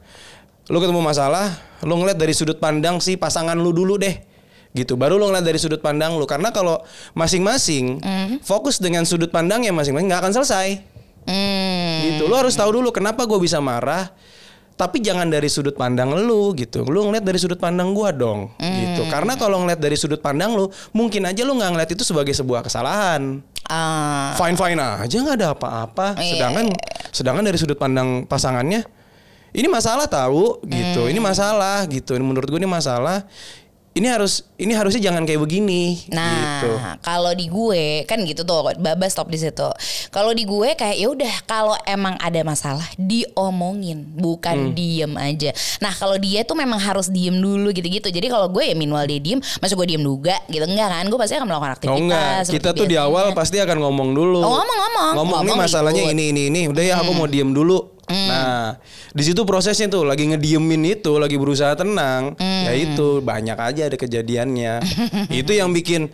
lu 0.68 0.82
ketemu 0.82 1.00
masalah 1.00 1.54
lu 1.86 1.94
ngeliat 1.96 2.18
dari 2.18 2.34
sudut 2.34 2.58
pandang 2.58 2.98
si 2.98 3.14
pasangan 3.14 3.54
lu 3.56 3.70
dulu 3.70 3.96
deh 3.96 4.35
gitu 4.76 5.00
baru 5.00 5.16
lu 5.16 5.32
ngeliat 5.32 5.48
dari 5.48 5.56
sudut 5.56 5.80
pandang 5.80 6.20
lu 6.20 6.28
karena 6.28 6.52
kalau 6.52 6.84
masing-masing 7.16 8.04
fokus 8.44 8.76
dengan 8.76 9.08
sudut 9.08 9.32
pandangnya 9.32 9.72
masing-masing 9.72 10.12
nggak 10.12 10.22
akan 10.28 10.34
selesai 10.36 10.68
Hmm. 11.26 12.06
gitu 12.06 12.30
lo 12.30 12.38
harus 12.38 12.54
tahu 12.54 12.78
dulu 12.78 12.94
kenapa 12.94 13.26
gue 13.26 13.34
bisa 13.42 13.58
marah 13.58 14.14
tapi 14.76 15.00
jangan 15.00 15.26
dari 15.32 15.48
sudut 15.48 15.72
pandang 15.72 16.12
lu 16.12 16.52
gitu. 16.52 16.84
Lu 16.84 17.08
ngeliat 17.08 17.24
dari 17.24 17.40
sudut 17.40 17.56
pandang 17.56 17.96
gua 17.96 18.12
dong 18.12 18.52
gitu. 18.60 19.08
Karena 19.08 19.32
kalau 19.40 19.64
ngeliat 19.64 19.80
dari 19.80 19.96
sudut 19.96 20.20
pandang 20.20 20.52
lu, 20.52 20.68
mungkin 20.92 21.24
aja 21.24 21.48
lu 21.48 21.56
nggak 21.56 21.70
ngeliat 21.72 21.90
itu 21.96 22.04
sebagai 22.04 22.36
sebuah 22.36 22.60
kesalahan. 22.60 23.40
Ah, 23.72 24.36
Fine 24.36 24.54
fine 24.54 24.76
aja 24.76 25.16
nggak 25.16 25.36
ada 25.40 25.48
apa-apa. 25.56 26.20
Iya. 26.20 26.36
Sedangkan 26.36 26.66
sedangkan 27.08 27.44
dari 27.48 27.56
sudut 27.56 27.80
pandang 27.80 28.28
pasangannya, 28.28 28.84
ini 29.56 29.64
masalah 29.66 30.04
tahu 30.12 30.60
gitu. 30.68 31.08
Ini 31.08 31.18
masalah 31.24 31.88
gitu. 31.88 32.12
Menurut 32.20 32.44
gue 32.44 32.60
ini 32.60 32.68
masalah. 32.68 33.24
Ini 33.96 34.12
harus 34.12 34.44
ini 34.60 34.76
harusnya 34.76 35.08
jangan 35.08 35.24
kayak 35.24 35.40
begini. 35.40 35.96
Nah, 36.12 36.60
gitu. 36.60 36.68
kalau 37.00 37.32
di 37.32 37.48
gue 37.48 38.04
kan 38.04 38.20
gitu 38.22 38.44
tuh, 38.44 38.76
Baba 38.76 39.08
stop 39.08 39.32
di 39.32 39.40
situ. 39.40 39.64
Kalau 40.12 40.36
di 40.36 40.44
gue 40.44 40.76
kayak 40.76 41.00
ya 41.00 41.08
udah 41.08 41.34
kalau 41.48 41.72
emang 41.88 42.12
ada 42.20 42.44
masalah 42.44 42.84
diomongin, 43.00 44.04
Hmm. 44.04 44.20
bukan 44.20 44.56
diem 44.72 45.12
aja. 45.16 45.50
Nah, 45.80 45.96
kalau 45.96 46.20
dia 46.20 46.44
tuh 46.44 46.52
memang 46.54 46.76
harus 46.76 47.08
diem 47.08 47.32
dulu 47.32 47.72
gitu-gitu. 47.72 48.06
Jadi 48.06 48.28
kalau 48.28 48.52
gue 48.52 48.68
ya 48.68 48.76
minimal 48.76 49.08
dia 49.08 49.16
diem, 49.16 49.40
masa 49.58 49.72
gue 49.72 49.86
diem 49.88 50.04
juga 50.04 50.36
gitu 50.46 50.68
enggak 50.68 50.92
kan? 50.92 51.04
Gue 51.08 51.16
pasti 51.16 51.34
akan 51.34 51.48
melakukan 51.48 51.72
aktivitas. 51.72 51.96
Oh 51.96 52.04
enggak, 52.04 52.36
kita 52.52 52.68
tuh 52.72 52.84
di 52.84 52.96
awal 53.00 53.32
pasti 53.32 53.56
akan 53.56 53.80
ngomong 53.80 54.12
dulu. 54.12 54.44
Oh, 54.44 54.60
ngomong, 54.60 54.78
ngomong. 54.78 55.12
Ngomong 55.16 55.40
Ngomong 55.40 55.58
masalahnya 55.58 56.04
ikut. 56.04 56.12
ini 56.12 56.24
ini 56.36 56.42
ini. 56.52 56.60
Udah 56.68 56.84
ya 56.84 57.00
aku 57.00 57.16
mau 57.16 57.24
diem 57.24 57.48
dulu. 57.48 57.95
Nah, 58.06 58.78
di 59.10 59.22
situ 59.26 59.42
prosesnya 59.42 59.90
tuh 59.90 60.06
lagi 60.06 60.30
ngediemin 60.30 60.98
itu, 60.98 61.18
lagi 61.18 61.34
berusaha 61.34 61.74
tenang. 61.74 62.38
Ya 62.38 62.72
itu 62.74 63.18
banyak 63.18 63.58
aja 63.58 63.82
ada 63.90 63.96
kejadiannya. 63.98 64.74
itu 65.40 65.52
yang 65.54 65.74
bikin 65.74 66.10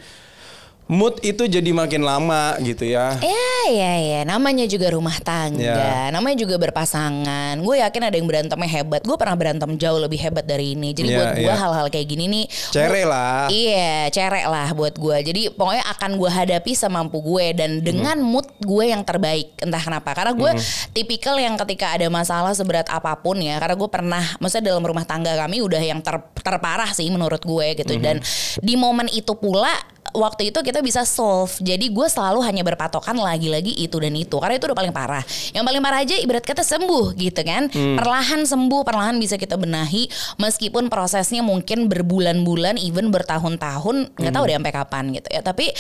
mood 0.87 1.23
itu 1.23 1.47
jadi 1.47 1.71
makin 1.71 2.03
lama 2.03 2.59
gitu 2.61 2.85
ya. 2.85 3.17
Ya, 3.23 3.57
ya, 3.71 3.93
ya. 3.97 4.21
Namanya 4.27 4.67
juga 4.67 4.93
rumah 4.93 5.15
tangga. 5.19 5.63
Ya. 5.63 6.11
Namanya 6.11 6.37
juga 6.37 6.59
berpasangan. 6.59 7.57
Gue 7.63 7.81
yakin 7.81 8.03
ada 8.03 8.17
yang 8.19 8.29
berantemnya 8.29 8.69
hebat. 8.69 9.01
Gue 9.01 9.17
pernah 9.17 9.39
berantem 9.39 9.71
jauh 9.79 9.97
lebih 9.97 10.21
hebat 10.21 10.45
dari 10.45 10.77
ini. 10.77 10.93
Jadi 10.93 11.09
Ya, 11.09 11.17
buat 11.17 11.31
gue 11.39 11.49
ya. 11.49 11.57
hal-hal 11.57 11.87
kayak 11.89 12.07
gini 12.07 12.25
nih. 12.29 12.45
Cere 12.69 13.03
lah. 13.09 13.49
Iya, 13.49 14.11
cerek 14.11 14.47
lah 14.51 14.69
buat 14.75 14.95
gue. 14.99 15.17
Jadi 15.23 15.41
pokoknya 15.55 15.85
akan 15.97 16.11
gue 16.19 16.31
hadapi 16.31 16.73
semampu 16.75 17.23
gue 17.23 17.47
dan 17.57 17.81
dengan 17.81 18.19
Hmm. 18.21 18.29
mood 18.29 18.47
gue 18.61 18.85
yang 18.93 19.01
terbaik. 19.01 19.57
Entah 19.65 19.81
kenapa. 19.81 20.13
Karena 20.13 20.37
gue 20.37 20.51
tipikal 20.93 21.41
yang 21.41 21.57
ketika 21.57 21.95
ada 21.97 22.11
masalah 22.13 22.53
seberat 22.53 22.91
apa 22.93 23.17
pun 23.17 23.41
ya. 23.41 23.57
Karena 23.57 23.79
gue 23.79 23.89
pernah, 23.89 24.25
maksudnya 24.37 24.75
dalam 24.75 24.85
rumah 24.85 25.07
tangga 25.07 25.33
kami 25.35 25.65
udah 25.65 25.81
yang 25.81 26.05
ter- 26.05 26.29
terparah 26.37 26.93
sih 26.93 27.09
menurut 27.09 27.41
gue 27.41 27.81
gitu. 27.81 27.97
Hmm. 27.97 28.03
Dan 28.03 28.17
di 28.61 28.75
momen 28.77 29.09
itu 29.09 29.33
pula 29.33 29.73
waktu 30.13 30.53
itu 30.53 30.61
kita 30.61 30.81
bisa 30.85 31.03
solve. 31.05 31.53
Jadi 31.61 31.89
gue 31.91 32.07
selalu 32.09 32.41
hanya 32.45 32.63
berpatokan 32.63 33.17
lagi-lagi 33.19 33.73
itu 33.77 33.97
dan 33.99 34.15
itu. 34.17 34.37
Karena 34.39 34.57
itu 34.57 34.69
udah 34.69 34.79
paling 34.79 34.95
parah. 34.95 35.25
Yang 35.53 35.65
paling 35.67 35.83
parah 35.83 36.01
aja 36.05 36.17
ibarat 36.21 36.45
kata 36.45 36.63
sembuh 36.65 37.17
gitu 37.17 37.41
kan. 37.43 37.69
Perlahan 37.73 38.45
sembuh, 38.47 38.83
perlahan 38.87 39.17
bisa 39.19 39.37
kita 39.37 39.59
benahi. 39.59 40.09
Meskipun 40.39 40.93
prosesnya 40.93 41.43
mungkin 41.45 41.91
berbulan-bulan, 41.91 42.79
even 42.79 43.11
bertahun-tahun. 43.11 44.17
nggak 44.17 44.33
tahu 44.33 44.45
deh 44.49 44.57
sampai 44.57 44.75
kapan 44.75 45.05
gitu 45.17 45.29
ya. 45.33 45.41
Tapi 45.43 45.73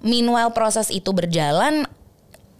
meanwhile 0.00 0.54
proses 0.54 0.88
itu 0.88 1.10
berjalan, 1.10 1.84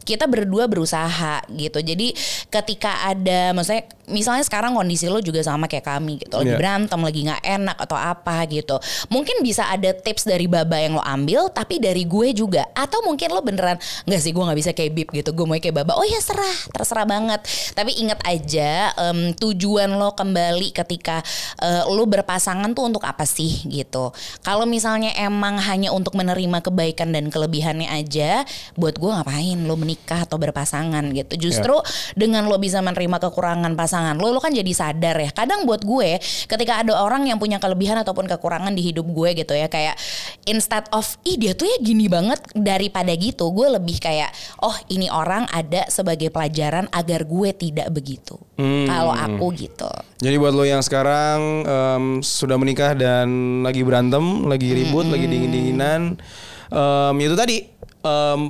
kita 0.02 0.26
berdua 0.26 0.66
berusaha 0.66 1.44
gitu. 1.50 1.78
Jadi 1.80 2.12
ketika 2.48 3.06
ada 3.06 3.52
maksudnya 3.52 3.84
misalnya 4.10 4.42
sekarang 4.42 4.74
kondisi 4.74 5.06
lo 5.06 5.22
juga 5.22 5.38
sama 5.40 5.70
kayak 5.70 5.86
kami 5.86 6.18
gitu. 6.18 6.34
Lagi 6.34 6.50
Iya. 6.50 6.58
berantem, 6.58 6.98
lagi 6.98 7.20
nggak 7.30 7.42
enak 7.46 7.76
atau 7.78 7.94
apa 7.94 8.42
gitu. 8.50 8.76
Mungkin 9.06 9.38
bisa 9.40 9.70
ada 9.70 9.94
tips 9.94 10.26
dari 10.26 10.50
Baba 10.50 10.74
yang 10.76 10.98
lo 10.98 11.04
ambil 11.04 11.46
tapi 11.54 11.78
dari 11.78 12.02
gue 12.04 12.34
juga 12.34 12.66
atau 12.74 13.06
mungkin 13.06 13.30
lo 13.30 13.38
beneran 13.40 13.78
nggak 14.10 14.20
sih 14.20 14.34
gue 14.34 14.42
nggak 14.42 14.58
bisa 14.58 14.70
kayak 14.74 14.92
Bib 14.98 15.08
gitu. 15.14 15.30
Gue 15.30 15.46
mau 15.46 15.54
kayak 15.54 15.76
Baba. 15.84 15.94
Oh 15.94 16.02
ya 16.02 16.18
serah, 16.18 16.56
terserah 16.74 17.06
banget. 17.06 17.40
Tapi 17.72 17.94
ingat 18.02 18.18
aja 18.26 18.90
em, 18.98 19.30
tujuan 19.38 19.94
lo 19.94 20.16
kembali 20.18 20.74
ketika 20.74 21.22
eh, 21.62 21.86
lo 21.86 22.02
berpasangan 22.02 22.74
tuh 22.74 22.90
untuk 22.90 23.06
apa 23.06 23.22
sih 23.22 23.62
gitu. 23.70 24.10
Kalau 24.42 24.66
misalnya 24.66 25.14
emang 25.14 25.62
hanya 25.62 25.94
untuk 25.94 26.18
menerima 26.18 26.58
kebaikan 26.66 27.14
dan 27.14 27.30
kelebihannya 27.30 27.86
aja, 27.86 28.42
buat 28.74 28.98
gue 28.98 29.06
ngapain 29.06 29.58
lo 29.62 29.78
menikah 29.78 29.99
atau 30.08 30.36
berpasangan 30.40 31.04
gitu. 31.12 31.50
Justru 31.50 31.76
dengan 32.16 32.46
lo 32.46 32.56
bisa 32.56 32.80
menerima 32.80 33.18
kekurangan 33.20 33.72
pasangan 33.74 34.16
lo, 34.16 34.32
lo 34.32 34.40
kan 34.40 34.54
jadi 34.54 34.72
sadar 34.72 35.16
ya. 35.20 35.30
Kadang 35.32 35.66
buat 35.68 35.84
gue, 35.84 36.18
ketika 36.48 36.80
ada 36.80 36.96
orang 37.00 37.28
yang 37.28 37.36
punya 37.36 37.60
kelebihan 37.60 38.00
ataupun 38.00 38.26
kekurangan 38.30 38.72
di 38.72 38.82
hidup 38.92 39.06
gue 39.10 39.36
gitu 39.36 39.52
ya, 39.54 39.68
kayak 39.68 39.98
instead 40.46 40.86
of 40.94 41.06
ih 41.26 41.36
dia 41.36 41.52
tuh 41.52 41.68
ya 41.68 41.76
gini 41.82 42.06
banget 42.06 42.40
daripada 42.56 43.12
gitu, 43.14 43.50
gue 43.52 43.68
lebih 43.76 44.00
kayak 44.00 44.32
oh 44.62 44.74
ini 44.90 45.10
orang 45.10 45.46
ada 45.50 45.86
sebagai 45.90 46.30
pelajaran 46.30 46.88
agar 46.90 47.26
gue 47.26 47.50
tidak 47.54 47.88
begitu. 47.90 48.38
Kalau 48.60 49.16
aku 49.16 49.56
gitu. 49.56 49.88
Jadi 50.20 50.36
buat 50.36 50.52
lo 50.52 50.68
yang 50.68 50.84
sekarang 50.84 51.64
em, 51.64 52.04
sudah 52.20 52.60
menikah 52.60 52.92
dan 52.92 53.60
lagi 53.64 53.80
berantem, 53.80 54.44
lagi 54.44 54.68
ribut, 54.76 55.08
lagi 55.08 55.24
dingin-dinginan, 55.24 56.20
em, 56.68 57.14
itu 57.24 57.32
tadi 57.32 57.64
em, 58.04 58.40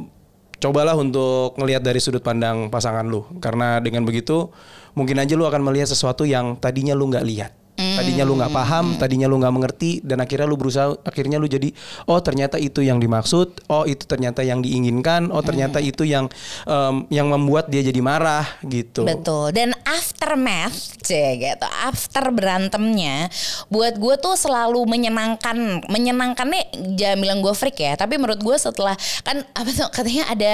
cobalah 0.60 0.94
untuk 0.94 1.56
ngelihat 1.56 1.82
dari 1.82 1.98
sudut 1.98 2.20
pandang 2.20 2.68
pasangan 2.68 3.08
lu. 3.08 3.24
Karena 3.40 3.80
dengan 3.80 4.04
begitu 4.04 4.52
mungkin 4.94 5.18
aja 5.18 5.32
lu 5.34 5.48
akan 5.48 5.64
melihat 5.64 5.88
sesuatu 5.88 6.28
yang 6.28 6.60
tadinya 6.60 6.92
lu 6.92 7.08
nggak 7.08 7.26
lihat. 7.26 7.52
Tadinya 7.80 8.28
lu 8.28 8.36
nggak 8.36 8.52
paham, 8.52 9.00
tadinya 9.00 9.24
lu 9.24 9.40
nggak 9.40 9.54
mengerti, 9.56 10.04
dan 10.04 10.20
akhirnya 10.20 10.44
lu 10.44 10.60
berusaha, 10.60 11.00
akhirnya 11.00 11.40
lu 11.40 11.48
jadi, 11.48 11.72
oh 12.12 12.20
ternyata 12.20 12.60
itu 12.60 12.84
yang 12.84 13.00
dimaksud, 13.00 13.72
oh 13.72 13.88
itu 13.88 14.04
ternyata 14.04 14.44
yang 14.44 14.60
diinginkan, 14.60 15.32
oh 15.32 15.40
ternyata 15.40 15.80
itu 15.80 16.04
yang 16.04 16.28
em, 16.68 17.08
yang 17.08 17.32
membuat 17.32 17.72
dia 17.72 17.80
jadi 17.80 18.04
marah 18.04 18.44
gitu. 18.68 19.08
Betul. 19.08 19.56
Dan 19.56 19.72
aftermath, 20.20 21.00
cie 21.00 21.40
gitu. 21.40 21.64
After 21.64 22.28
berantemnya, 22.28 23.32
buat 23.72 23.96
gue 23.96 24.20
tuh 24.20 24.36
selalu 24.36 24.84
menyenangkan. 24.84 25.80
Menyenangkannya 25.88 26.76
jangan 26.92 27.18
bilang 27.24 27.40
gue 27.40 27.56
freak 27.56 27.80
ya, 27.80 27.96
tapi 27.96 28.20
menurut 28.20 28.36
gue 28.36 28.52
setelah 28.60 28.92
kan 29.24 29.40
apa 29.56 29.70
tuh 29.72 29.88
katanya 29.88 30.28
ada 30.28 30.52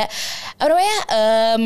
apa 0.63 0.71
namanya 0.71 0.99
em, 1.11 1.65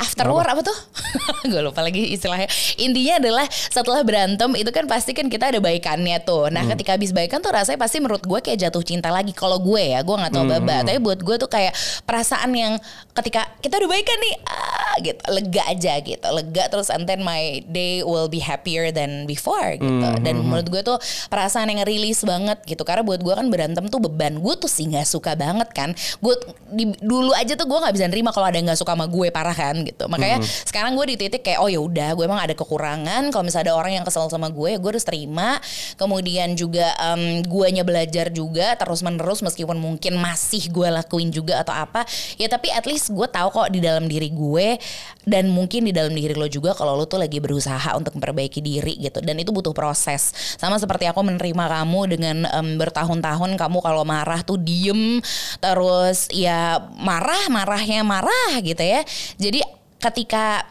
after 0.00 0.24
war 0.32 0.48
apa 0.48 0.64
tuh? 0.64 0.78
gue 1.52 1.60
lupa 1.60 1.84
lagi 1.84 2.16
istilahnya. 2.16 2.48
Intinya 2.80 3.20
adalah 3.20 3.44
setelah 3.52 4.00
berantem 4.00 4.56
itu 4.56 4.72
kan 4.72 4.88
pasti 4.88 5.12
kan 5.12 5.28
kita 5.28 5.52
ada 5.52 5.60
baikannya 5.60 6.16
tuh. 6.24 6.48
Nah, 6.48 6.64
ketika 6.72 6.96
habis 6.96 7.12
baikan 7.12 7.44
tuh 7.44 7.52
rasanya 7.52 7.76
pasti 7.76 8.00
menurut 8.00 8.24
gue 8.24 8.40
kayak 8.40 8.64
jatuh 8.64 8.80
cinta 8.80 9.12
lagi. 9.12 9.36
Kalau 9.36 9.60
gue 9.60 9.92
ya, 9.92 10.00
gue 10.00 10.16
nggak 10.16 10.32
tahu 10.32 10.48
Baba, 10.48 10.88
tapi 10.88 11.04
buat 11.04 11.20
gue 11.20 11.36
tuh 11.36 11.52
kayak 11.52 11.76
perasaan 12.08 12.56
yang 12.56 12.80
ketika 13.12 13.44
kita 13.60 13.76
udah 13.76 13.90
baikan 13.92 14.16
nih, 14.24 14.34
ah, 14.48 14.94
gitu, 15.04 15.20
lega 15.28 15.62
aja 15.68 15.92
gitu, 16.00 16.28
lega 16.32 16.64
terus 16.72 16.88
and 16.88 17.04
then 17.04 17.25
my 17.26 17.66
day 17.66 18.06
will 18.06 18.30
be 18.30 18.38
happier 18.38 18.94
than 18.94 19.26
before 19.26 19.74
gitu. 19.74 20.06
Dan 20.22 20.46
menurut 20.46 20.70
gue 20.70 20.82
tuh 20.86 20.94
perasaan 21.26 21.66
yang 21.66 21.82
rilis 21.82 22.22
banget 22.22 22.62
gitu. 22.62 22.86
Karena 22.86 23.02
buat 23.02 23.18
gue 23.18 23.34
kan 23.34 23.50
berantem 23.50 23.90
tuh 23.90 23.98
beban. 23.98 24.38
Gue 24.38 24.54
tuh 24.54 24.70
sih 24.70 24.86
nggak 24.86 25.02
suka 25.02 25.34
banget 25.34 25.66
kan. 25.74 25.90
Gue 26.22 26.38
di- 26.70 26.94
dulu 27.02 27.34
aja 27.34 27.58
tuh 27.58 27.66
gue 27.66 27.78
nggak 27.82 27.94
bisa 27.98 28.06
nerima 28.06 28.30
kalau 28.30 28.46
ada 28.46 28.54
yang 28.54 28.70
nggak 28.70 28.78
suka 28.78 28.94
sama 28.94 29.10
gue 29.10 29.26
parah 29.34 29.56
kan 29.56 29.82
gitu. 29.82 30.06
Makanya 30.06 30.38
sekarang 30.62 30.94
gue 30.94 31.06
di 31.10 31.16
titik 31.18 31.42
kayak 31.42 31.58
oh 31.58 31.66
ya 31.66 31.82
udah, 31.82 32.14
gue 32.14 32.24
emang 32.24 32.38
ada 32.38 32.54
kekurangan. 32.54 33.34
Kalau 33.34 33.42
misalnya 33.42 33.72
ada 33.72 33.74
orang 33.74 33.92
yang 33.98 34.04
kesel 34.06 34.30
sama 34.30 34.46
gue, 34.46 34.76
ya 34.76 34.78
gue 34.78 34.90
harus 34.94 35.02
terima. 35.02 35.58
Kemudian 35.98 36.54
juga 36.54 36.94
em, 37.02 37.42
guanya 37.42 37.82
belajar 37.82 38.30
juga 38.30 38.76
terus 38.76 39.00
menerus 39.00 39.40
meskipun 39.40 39.74
mungkin 39.74 40.20
masih 40.20 40.68
gue 40.70 40.88
lakuin 40.92 41.32
juga 41.32 41.64
atau 41.64 41.74
apa. 41.74 42.04
Ya 42.36 42.46
tapi 42.46 42.68
at 42.70 42.84
least 42.84 43.10
gue 43.10 43.26
tahu 43.26 43.48
kok 43.50 43.72
di 43.72 43.80
dalam 43.80 44.06
diri 44.06 44.28
gue 44.28 44.76
dan 45.24 45.48
mungkin 45.50 45.88
di 45.88 45.92
dalam 45.96 46.12
diri 46.12 46.36
lo 46.36 46.46
juga 46.46 46.76
kalau 46.76 46.94
lo 46.94 47.08
tuh 47.08 47.15
lagi 47.18 47.42
berusaha 47.42 47.96
untuk 47.98 48.14
memperbaiki 48.16 48.60
diri 48.62 48.94
gitu. 49.00 49.18
Dan 49.20 49.40
itu 49.40 49.50
butuh 49.50 49.74
proses. 49.74 50.30
Sama 50.56 50.78
seperti 50.78 51.08
aku 51.10 51.20
menerima 51.24 51.64
kamu 51.66 52.00
dengan 52.16 52.36
em, 52.46 52.76
bertahun-tahun 52.78 53.58
kamu 53.58 53.78
kalau 53.82 54.06
marah 54.06 54.40
tuh 54.46 54.60
diem 54.60 55.18
terus 55.58 56.30
ya 56.30 56.78
marah 57.00 57.50
marahnya 57.50 58.06
marah 58.06 58.60
gitu 58.62 58.80
ya. 58.80 59.02
Jadi 59.36 59.60
ketika 59.98 60.62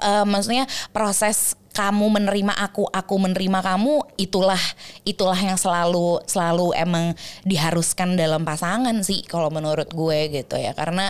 eh, 0.00 0.24
maksudnya 0.24 0.64
proses 0.94 1.59
kamu 1.80 2.06
menerima 2.20 2.54
aku, 2.60 2.84
aku 2.84 3.14
menerima 3.16 3.64
kamu, 3.64 4.20
itulah 4.20 4.60
itulah 5.08 5.38
yang 5.40 5.56
selalu 5.56 6.20
selalu 6.28 6.76
emang 6.76 7.16
diharuskan 7.48 8.20
dalam 8.20 8.44
pasangan 8.44 8.92
sih 9.00 9.24
kalau 9.24 9.48
menurut 9.48 9.88
gue 9.88 10.18
gitu 10.28 10.60
ya. 10.60 10.76
Karena 10.76 11.08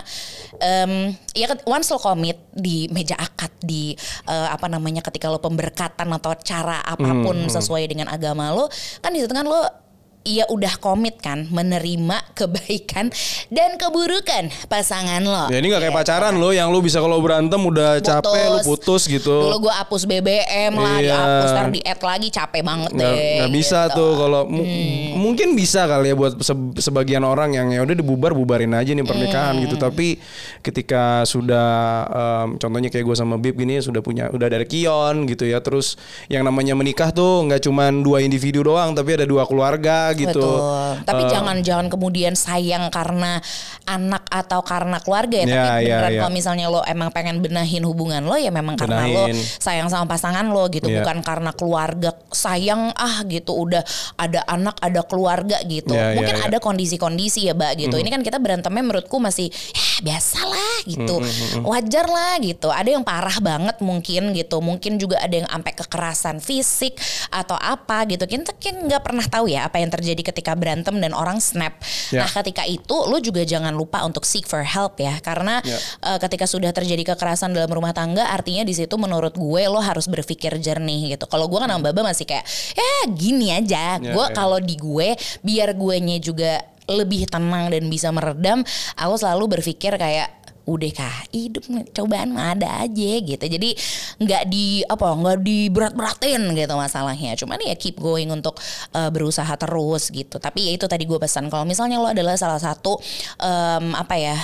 em, 0.63 1.11
ya 1.35 1.51
once 1.67 1.91
lo 1.91 1.99
komit 1.99 2.39
di 2.55 2.87
meja 2.95 3.19
akad 3.19 3.51
di 3.59 3.99
eh, 4.31 4.49
apa 4.49 4.71
namanya 4.71 5.03
ketika 5.03 5.27
lo 5.27 5.43
pemberkatan 5.43 6.07
atau 6.15 6.39
cara 6.39 6.79
apa 6.87 7.11
pun 7.27 7.51
sesuai 7.51 7.91
dengan 7.91 8.07
agama 8.07 8.55
lo 8.55 8.71
kan 9.03 9.11
di 9.11 9.21
situ 9.23 9.35
kan 9.35 9.47
lo 9.47 9.80
ya 10.23 10.45
udah 10.47 10.77
komit 10.77 11.17
kan 11.17 11.49
menerima 11.49 12.21
kebaikan 12.39 13.09
dan 13.49 13.75
keburukan 13.75 14.53
pasangan 14.67 15.21
lo. 15.21 15.49
Ya 15.49 15.59
ini 15.59 15.69
nggak 15.69 15.81
kayak 15.81 15.91
Gitu. 15.91 16.01
pacaran 16.03 16.35
lo 16.35 16.51
yang 16.51 16.69
lo 16.69 16.79
bisa 16.79 16.99
kalau 16.99 17.19
berantem 17.19 17.57
udah 17.59 17.99
capek 17.99 18.45
lo 18.47 18.59
putus 18.63 19.05
gitu. 19.05 19.33
Dulu 19.43 19.57
gue 19.63 19.75
hapus 19.75 20.05
BBM 20.05 20.73
lah, 20.73 20.97
Iya. 20.97 21.09
dihapus, 21.11 21.49
ntar 21.51 21.67
di 21.69 21.81
add 21.83 22.01
lagi 22.01 22.29
capek 22.29 22.63
banget 22.63 22.91
deh. 22.93 23.17
nggak 23.41 23.53
bisa 23.53 23.81
gitu. 23.83 23.97
tuh 23.97 24.11
kalau 24.17 24.43
mu- 24.45 24.69
mungkin 25.17 25.53
bisa 25.53 25.85
kali 25.85 26.09
ya 26.09 26.15
buat 26.15 26.37
se- 26.39 26.55
sebagian 26.79 27.23
orang 27.23 27.53
yang 27.53 27.69
ya 27.69 27.81
udah 27.81 27.95
dibubar 27.95 28.31
bubarin 28.31 28.73
aja 28.73 28.89
nih 28.89 29.03
pernikahan 29.03 29.57
Hmm. 29.57 29.63
gitu 29.65 29.77
tapi 29.77 30.21
ketika 30.61 31.25
sudah 31.25 31.71
em, 32.07 32.57
contohnya 32.57 32.89
kayak 32.89 33.03
gue 33.03 33.17
sama 33.17 33.37
Bib 33.37 33.57
gini 33.57 33.79
sudah 33.79 34.01
punya 34.01 34.29
udah 34.29 34.47
ada 34.47 34.63
Kion 34.63 35.25
gitu 35.25 35.45
ya 35.45 35.59
terus 35.59 35.97
yang 36.27 36.43
namanya 36.43 36.73
menikah 36.73 37.11
tuh 37.11 37.45
nggak 37.45 37.63
cuman 37.63 38.01
dua 38.01 38.21
individu 38.21 38.61
doang 38.61 38.93
tapi 38.93 39.15
ada 39.15 39.25
dua 39.25 39.45
keluarga 39.45 40.10
gitu 40.15 40.41
Betul. 40.41 40.93
Tapi 41.05 41.23
Eh, 41.23 41.29
jangan 41.29 41.57
jangan 41.61 41.87
kemudian 41.87 42.33
sayang 42.33 42.89
karena 42.89 43.39
anak 43.85 44.25
atau 44.29 44.61
karena 44.65 44.99
keluarga 45.01 45.37
ya. 45.37 45.47
Ya, 45.47 45.53
Tapi 45.53 45.85
ya, 45.85 45.97
beneran 45.99 46.11
ya. 46.11 46.19
kalau 46.23 46.33
misalnya 46.33 46.67
lo 46.71 46.81
emang 46.85 47.11
pengen 47.11 47.43
benahin 47.43 47.85
hubungan 47.85 48.23
lo 48.25 48.35
ya 48.35 48.49
memang 48.49 48.75
karena 48.75 49.05
lo 49.07 49.29
Benahin. 49.29 49.37
sayang 49.37 49.89
sama 49.89 50.07
pasangan 50.07 50.47
lo 50.49 50.67
gitu. 50.71 50.87
Ya. 50.89 51.03
Bukan 51.03 51.21
karena 51.21 51.51
keluarga 51.53 52.11
sayang 52.31 52.95
ah 52.95 53.21
gitu. 53.27 53.53
Udah 53.53 53.83
ada 54.17 54.41
anak 54.47 54.77
ada 54.81 55.03
keluarga 55.05 55.59
gitu. 55.67 55.93
Ya, 55.93 56.13
ya, 56.13 56.17
Mungkin 56.17 56.37
ya. 56.39 56.43
ada 56.49 56.57
kondisi-kondisi 56.59 57.47
ya 57.47 57.55
mbak 57.55 57.77
gitu. 57.79 57.97
Ini 57.99 58.09
kan 58.09 58.23
kita 58.23 58.39
berantemnya 58.41 58.83
menurutku 58.83 59.19
masih 59.19 59.51
ya 59.51 59.90
biasalah 60.01 60.85
gitu. 60.89 61.21
Wajar 61.63 62.07
lah 62.09 62.37
gitu. 62.41 62.69
Ada 62.69 62.97
yang 62.97 63.05
parah 63.05 63.37
banget 63.41 63.77
mungkin 63.81 64.33
gitu. 64.33 64.59
Mungkin 64.61 64.97
juga 64.97 65.21
ada 65.21 65.33
yang 65.33 65.49
sampai 65.49 65.73
kekerasan 65.77 66.37
fisik 66.41 66.97
atau 67.29 67.57
apa 67.57 68.05
gitu. 68.09 68.25
Kita 68.25 68.53
kan 68.57 68.89
nggak 68.89 69.03
pernah 69.05 69.25
tahu 69.25 69.49
ya 69.49 69.69
apa 69.69 69.79
yang 69.79 69.93
terjadi 69.93 70.33
ketika 70.33 70.57
berantem 70.57 70.97
dan 70.99 71.13
orang 71.13 71.39
snap. 71.39 71.77
Ya. 72.11 72.25
Nah 72.25 72.31
ketika 72.31 72.65
itu 72.65 72.97
lo 72.97 73.21
juga 73.21 73.45
jangan 73.45 73.73
lupa 73.73 74.03
untuk 74.03 74.25
seek 74.25 74.49
for 74.49 74.65
help 74.65 74.99
ya. 74.99 75.17
Karena 75.21 75.61
Ya. 75.61 75.77
eh, 75.77 76.19
ketika 76.19 76.49
sudah 76.49 76.73
terjadi 76.73 77.13
kekerasan 77.15 77.53
dalam 77.53 77.69
rumah 77.71 77.93
tangga 77.93 78.25
artinya 78.33 78.65
di 78.65 78.73
situ 78.73 78.97
menurut 78.97 79.37
gue 79.37 79.63
lo 79.69 79.79
harus 79.79 80.09
berpikir 80.09 80.57
jernih 80.59 81.15
gitu. 81.17 81.29
Kalau 81.29 81.47
gue 81.47 81.59
kan 81.61 81.69
sama 81.69 81.93
Baba 81.93 82.11
masih 82.11 82.25
kayak 82.25 82.45
ya 82.73 82.93
gini 83.13 83.53
aja. 83.53 84.01
Ya, 84.01 84.13
gue 84.15 84.25
ya. 84.25 84.33
kalau 84.33 84.57
di 84.59 84.75
gue 84.75 85.15
biar 85.45 85.77
guenya 85.77 86.17
juga 86.17 86.63
lebih 86.91 87.31
tenang 87.31 87.71
dan 87.71 87.87
bisa 87.87 88.11
meredam, 88.11 88.67
aku 88.99 89.15
selalu 89.15 89.59
berpikir 89.59 89.95
kayak 89.95 90.41
udah 90.69 90.91
kah 90.95 91.17
hidup 91.35 91.67
cobaan 91.91 92.31
mah 92.31 92.55
ada 92.55 92.87
aja 92.87 93.13
gitu. 93.19 93.43
Jadi 93.43 93.75
nggak 94.23 94.43
di 94.47 94.87
apa 94.87 95.07
nggak 95.19 95.39
diberat-beratin 95.43 96.55
gitu 96.55 96.75
masalahnya. 96.79 97.35
Cuman 97.35 97.59
ya 97.59 97.75
keep 97.75 97.99
going 97.99 98.31
untuk 98.31 98.55
eh, 98.95 99.11
berusaha 99.11 99.51
terus 99.59 100.13
gitu. 100.15 100.39
Tapi 100.39 100.71
ya 100.71 100.73
itu 100.79 100.87
tadi 100.87 101.09
gue 101.09 101.19
pesan 101.19 101.51
kalau 101.51 101.67
misalnya 101.67 101.99
lo 101.99 102.09
adalah 102.13 102.39
salah 102.39 102.61
satu 102.63 103.01
em, 103.43 103.97
apa 103.99 104.15
ya 104.15 104.37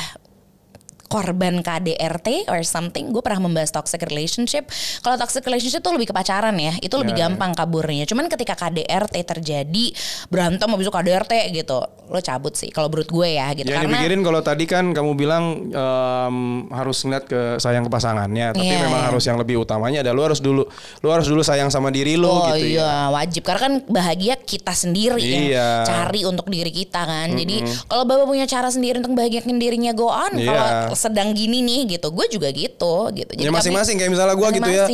korban 1.07 1.61
KDRT 1.61 2.47
or 2.47 2.63
something 2.63 3.09
gue 3.09 3.21
pernah 3.21 3.41
membahas 3.41 3.71
toxic 3.71 4.03
relationship 4.03 4.67
kalau 5.01 5.15
toxic 5.17 5.43
relationship 5.43 5.79
tuh 5.79 5.91
lebih 5.91 6.11
ke 6.11 6.15
pacaran 6.15 6.55
ya 6.55 6.75
itu 6.79 6.95
lebih 6.95 7.09
Ya, 7.09 7.25
ya. 7.25 7.25
gampang 7.29 7.53
kaburnya 7.53 8.05
cuman 8.05 8.27
ketika 8.27 8.53
KDRT 8.55 9.17
terjadi 9.25 9.87
berantem 10.27 10.67
habis 10.67 10.85
itu 10.85 10.93
KDRT 10.93 11.33
gitu 11.55 11.79
lo 12.07 12.21
cabut 12.21 12.53
sih 12.53 12.69
kalau 12.69 12.87
menurut 12.87 13.07
gue 13.07 13.29
ya 13.33 13.51
gitu 13.51 13.67
yang 13.67 13.83
karena 13.83 13.97
dipikirin 13.97 14.21
kalau 14.21 14.41
tadi 14.41 14.65
kan 14.65 14.91
kamu 14.91 15.15
bilang 15.15 15.45
em, 15.71 16.37
harus 16.69 16.99
ngeliat 17.01 17.25
ke 17.25 17.41
sayang 17.57 17.83
ke 17.83 17.91
pasangannya 17.91 18.53
tapi 18.53 18.67
Iya. 18.67 18.85
memang 18.85 19.03
harus 19.07 19.23
yang 19.23 19.37
lebih 19.37 19.57
utamanya 19.59 20.03
ada 20.03 20.11
lu 20.11 20.21
harus 20.21 20.39
dulu 20.39 20.67
lu 21.01 21.09
harus 21.09 21.25
dulu 21.25 21.41
sayang 21.41 21.69
sama 21.69 21.89
diri 21.89 22.15
lu 22.15 22.27
Oh 22.27 22.51
gitu 22.51 22.67
ya 22.67 22.83
iya 22.83 22.93
wajib 23.09 23.43
karena 23.43 23.61
kan 23.63 23.75
bahagia 23.87 24.35
kita 24.37 24.73
sendiri 24.73 25.17
Iya. 25.17 25.55
ya 25.55 25.69
cari 25.85 26.23
untuk 26.23 26.47
diri 26.47 26.71
kita 26.71 27.01
kan 27.01 27.33
jadi 27.33 27.57
kalau 27.87 28.03
bapak 28.03 28.27
punya 28.27 28.45
cara 28.45 28.69
sendiri 28.69 28.99
untuk 28.99 29.15
bahagiakin 29.15 29.57
dirinya 29.57 29.93
go 29.93 30.07
on 30.07 30.35
Iya. 30.35 30.47
kalau 30.47 30.67
sedang 30.97 31.31
gini 31.31 31.61
nih 31.61 31.97
gitu. 31.97 32.09
Gue 32.11 32.27
juga 32.27 32.49
gitu 32.51 33.13
gitu. 33.13 33.31
Ya 33.37 33.47
kami- 33.47 33.57
masing-masing 33.61 33.97
kayak 34.01 34.11
misalnya 34.11 34.35
gue 34.35 34.49
gitu 34.57 34.71
ya. 34.73 34.87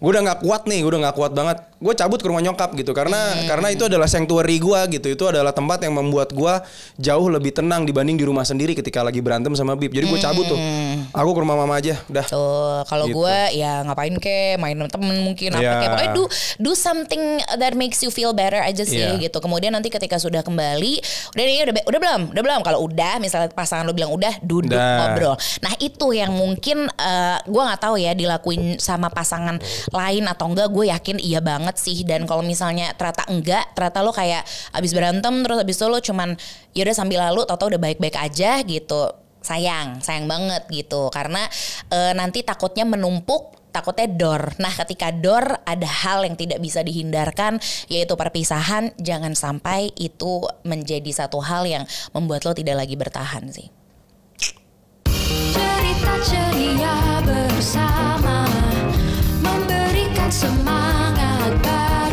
Gue 0.00 0.08
udah 0.08 0.22
nggak 0.22 0.40
kuat 0.40 0.64
nih 0.64 0.80
gue 0.80 0.90
udah 0.90 1.02
nggak 1.04 1.14
kuat 1.14 1.32
banget 1.32 1.58
gue 1.76 1.94
cabut 1.94 2.16
ke 2.16 2.26
rumah 2.26 2.40
nyokap 2.40 2.72
gitu 2.72 2.92
karena 2.92 3.16
Hmm. 3.32 3.44
karena 3.46 3.68
itu 3.68 3.84
adalah 3.84 4.04
sanctuary 4.04 4.56
gue 4.56 4.80
gitu 4.90 5.08
itu 5.10 5.24
adalah 5.26 5.48
tempat 5.50 5.80
yang 5.80 5.92
membuat 5.94 6.28
gue 6.30 6.54
jauh 6.98 7.28
lebih 7.28 7.52
tenang 7.52 7.84
dibanding 7.84 8.16
di 8.16 8.24
rumah 8.24 8.42
sendiri 8.42 8.72
ketika 8.72 9.00
lagi 9.00 9.20
berantem 9.20 9.52
sama 9.52 9.72
Bib 9.74 9.88
jadi 9.88 10.04
gue 10.04 10.16
cabut 10.18 10.44
tuh 10.46 10.56
Hmm. 10.56 11.04
aku 11.10 11.30
ke 11.30 11.40
rumah 11.40 11.56
mama 11.56 11.76
aja 11.76 12.00
dah 12.06 12.24
Tuh, 12.26 12.84
kalau 12.84 13.06
Gitu. 13.06 13.16
gue 13.16 13.36
ya 13.54 13.80
ngapain 13.82 14.12
ke 14.14 14.36
main 14.56 14.72
sama 14.74 14.88
temen 14.88 15.16
mungkin 15.20 15.48
apa 15.52 15.60
kayak 15.62 15.90
pokoknya 15.90 16.12
do 16.12 16.24
do 16.58 16.72
something 16.74 17.22
that 17.54 17.72
makes 17.74 18.00
you 18.00 18.08
feel 18.08 18.32
better 18.32 18.58
aja 18.58 18.82
sih 18.82 19.00
Iya. 19.00 19.20
gitu. 19.22 19.36
Kemudian 19.38 19.70
nanti 19.70 19.88
ketika 19.88 20.16
sudah 20.16 20.40
kembali, 20.40 21.00
udah 21.32 21.42
nih 21.42 21.56
udah 21.62 21.74
udah 21.82 21.98
belum? 21.98 22.22
Udah 22.30 22.42
belum? 22.42 22.60
Kalau 22.60 22.78
udah 22.82 23.16
misalnya 23.16 23.48
pasangan 23.48 23.82
lo 23.82 23.92
bilang 23.92 24.10
udah, 24.10 24.36
duduk 24.40 24.72
Udah. 24.72 24.96
ngobrol. 25.00 25.34
Nah, 25.60 25.72
itu 25.78 26.06
yang 26.12 26.32
mungkin 26.32 26.86
eh, 26.90 27.36
gua 27.46 27.62
nggak 27.68 27.80
tahu 27.80 27.96
ya 27.96 28.12
dilakuin 28.12 28.76
sama 28.76 29.08
pasangan 29.08 29.56
lain 29.90 30.24
atau 30.26 30.46
enggak, 30.50 30.68
gue 30.70 30.90
yakin 30.90 31.16
iya 31.18 31.42
banget 31.42 31.76
sih 31.76 32.02
dan 32.06 32.24
kalau 32.24 32.42
misalnya 32.42 32.94
ternyata 32.94 33.26
enggak, 33.30 33.64
ternyata 33.74 33.98
lo 34.02 34.10
kayak 34.14 34.42
abis 34.74 34.92
berantem 34.94 35.34
terus 35.42 35.58
abis 35.62 35.76
itu 35.76 35.86
lo 35.86 35.98
cuman 35.98 36.28
yaudah 36.74 36.94
sambil 36.94 37.18
lalu 37.26 37.46
tau-tau 37.46 37.70
udah 37.70 37.82
baik-baik 37.82 38.16
aja 38.16 38.62
gitu 38.62 39.14
sayang 39.40 40.04
sayang 40.04 40.28
banget 40.28 40.68
gitu 40.68 41.08
karena 41.08 41.48
eh, 41.88 42.12
nanti 42.12 42.44
takutnya 42.44 42.84
menumpuk 42.84 43.60
takutnya 43.70 44.10
dor. 44.10 44.42
Nah, 44.58 44.74
ketika 44.84 45.14
dor 45.14 45.62
ada 45.62 45.86
hal 45.86 46.26
yang 46.26 46.34
tidak 46.34 46.58
bisa 46.58 46.82
dihindarkan 46.82 47.62
yaitu 47.86 48.18
perpisahan, 48.18 48.92
jangan 48.98 49.32
sampai 49.38 49.94
itu 49.96 50.44
menjadi 50.66 51.24
satu 51.24 51.38
hal 51.38 51.64
yang 51.64 51.86
membuat 52.10 52.44
lo 52.44 52.52
tidak 52.52 52.82
lagi 52.82 52.98
bertahan 52.98 53.46
sih. 53.54 53.70
Cerita 55.54 56.14
ceria 56.26 57.22
bersama 57.22 58.49
Semangat, 60.30 61.58
mga 61.58 62.09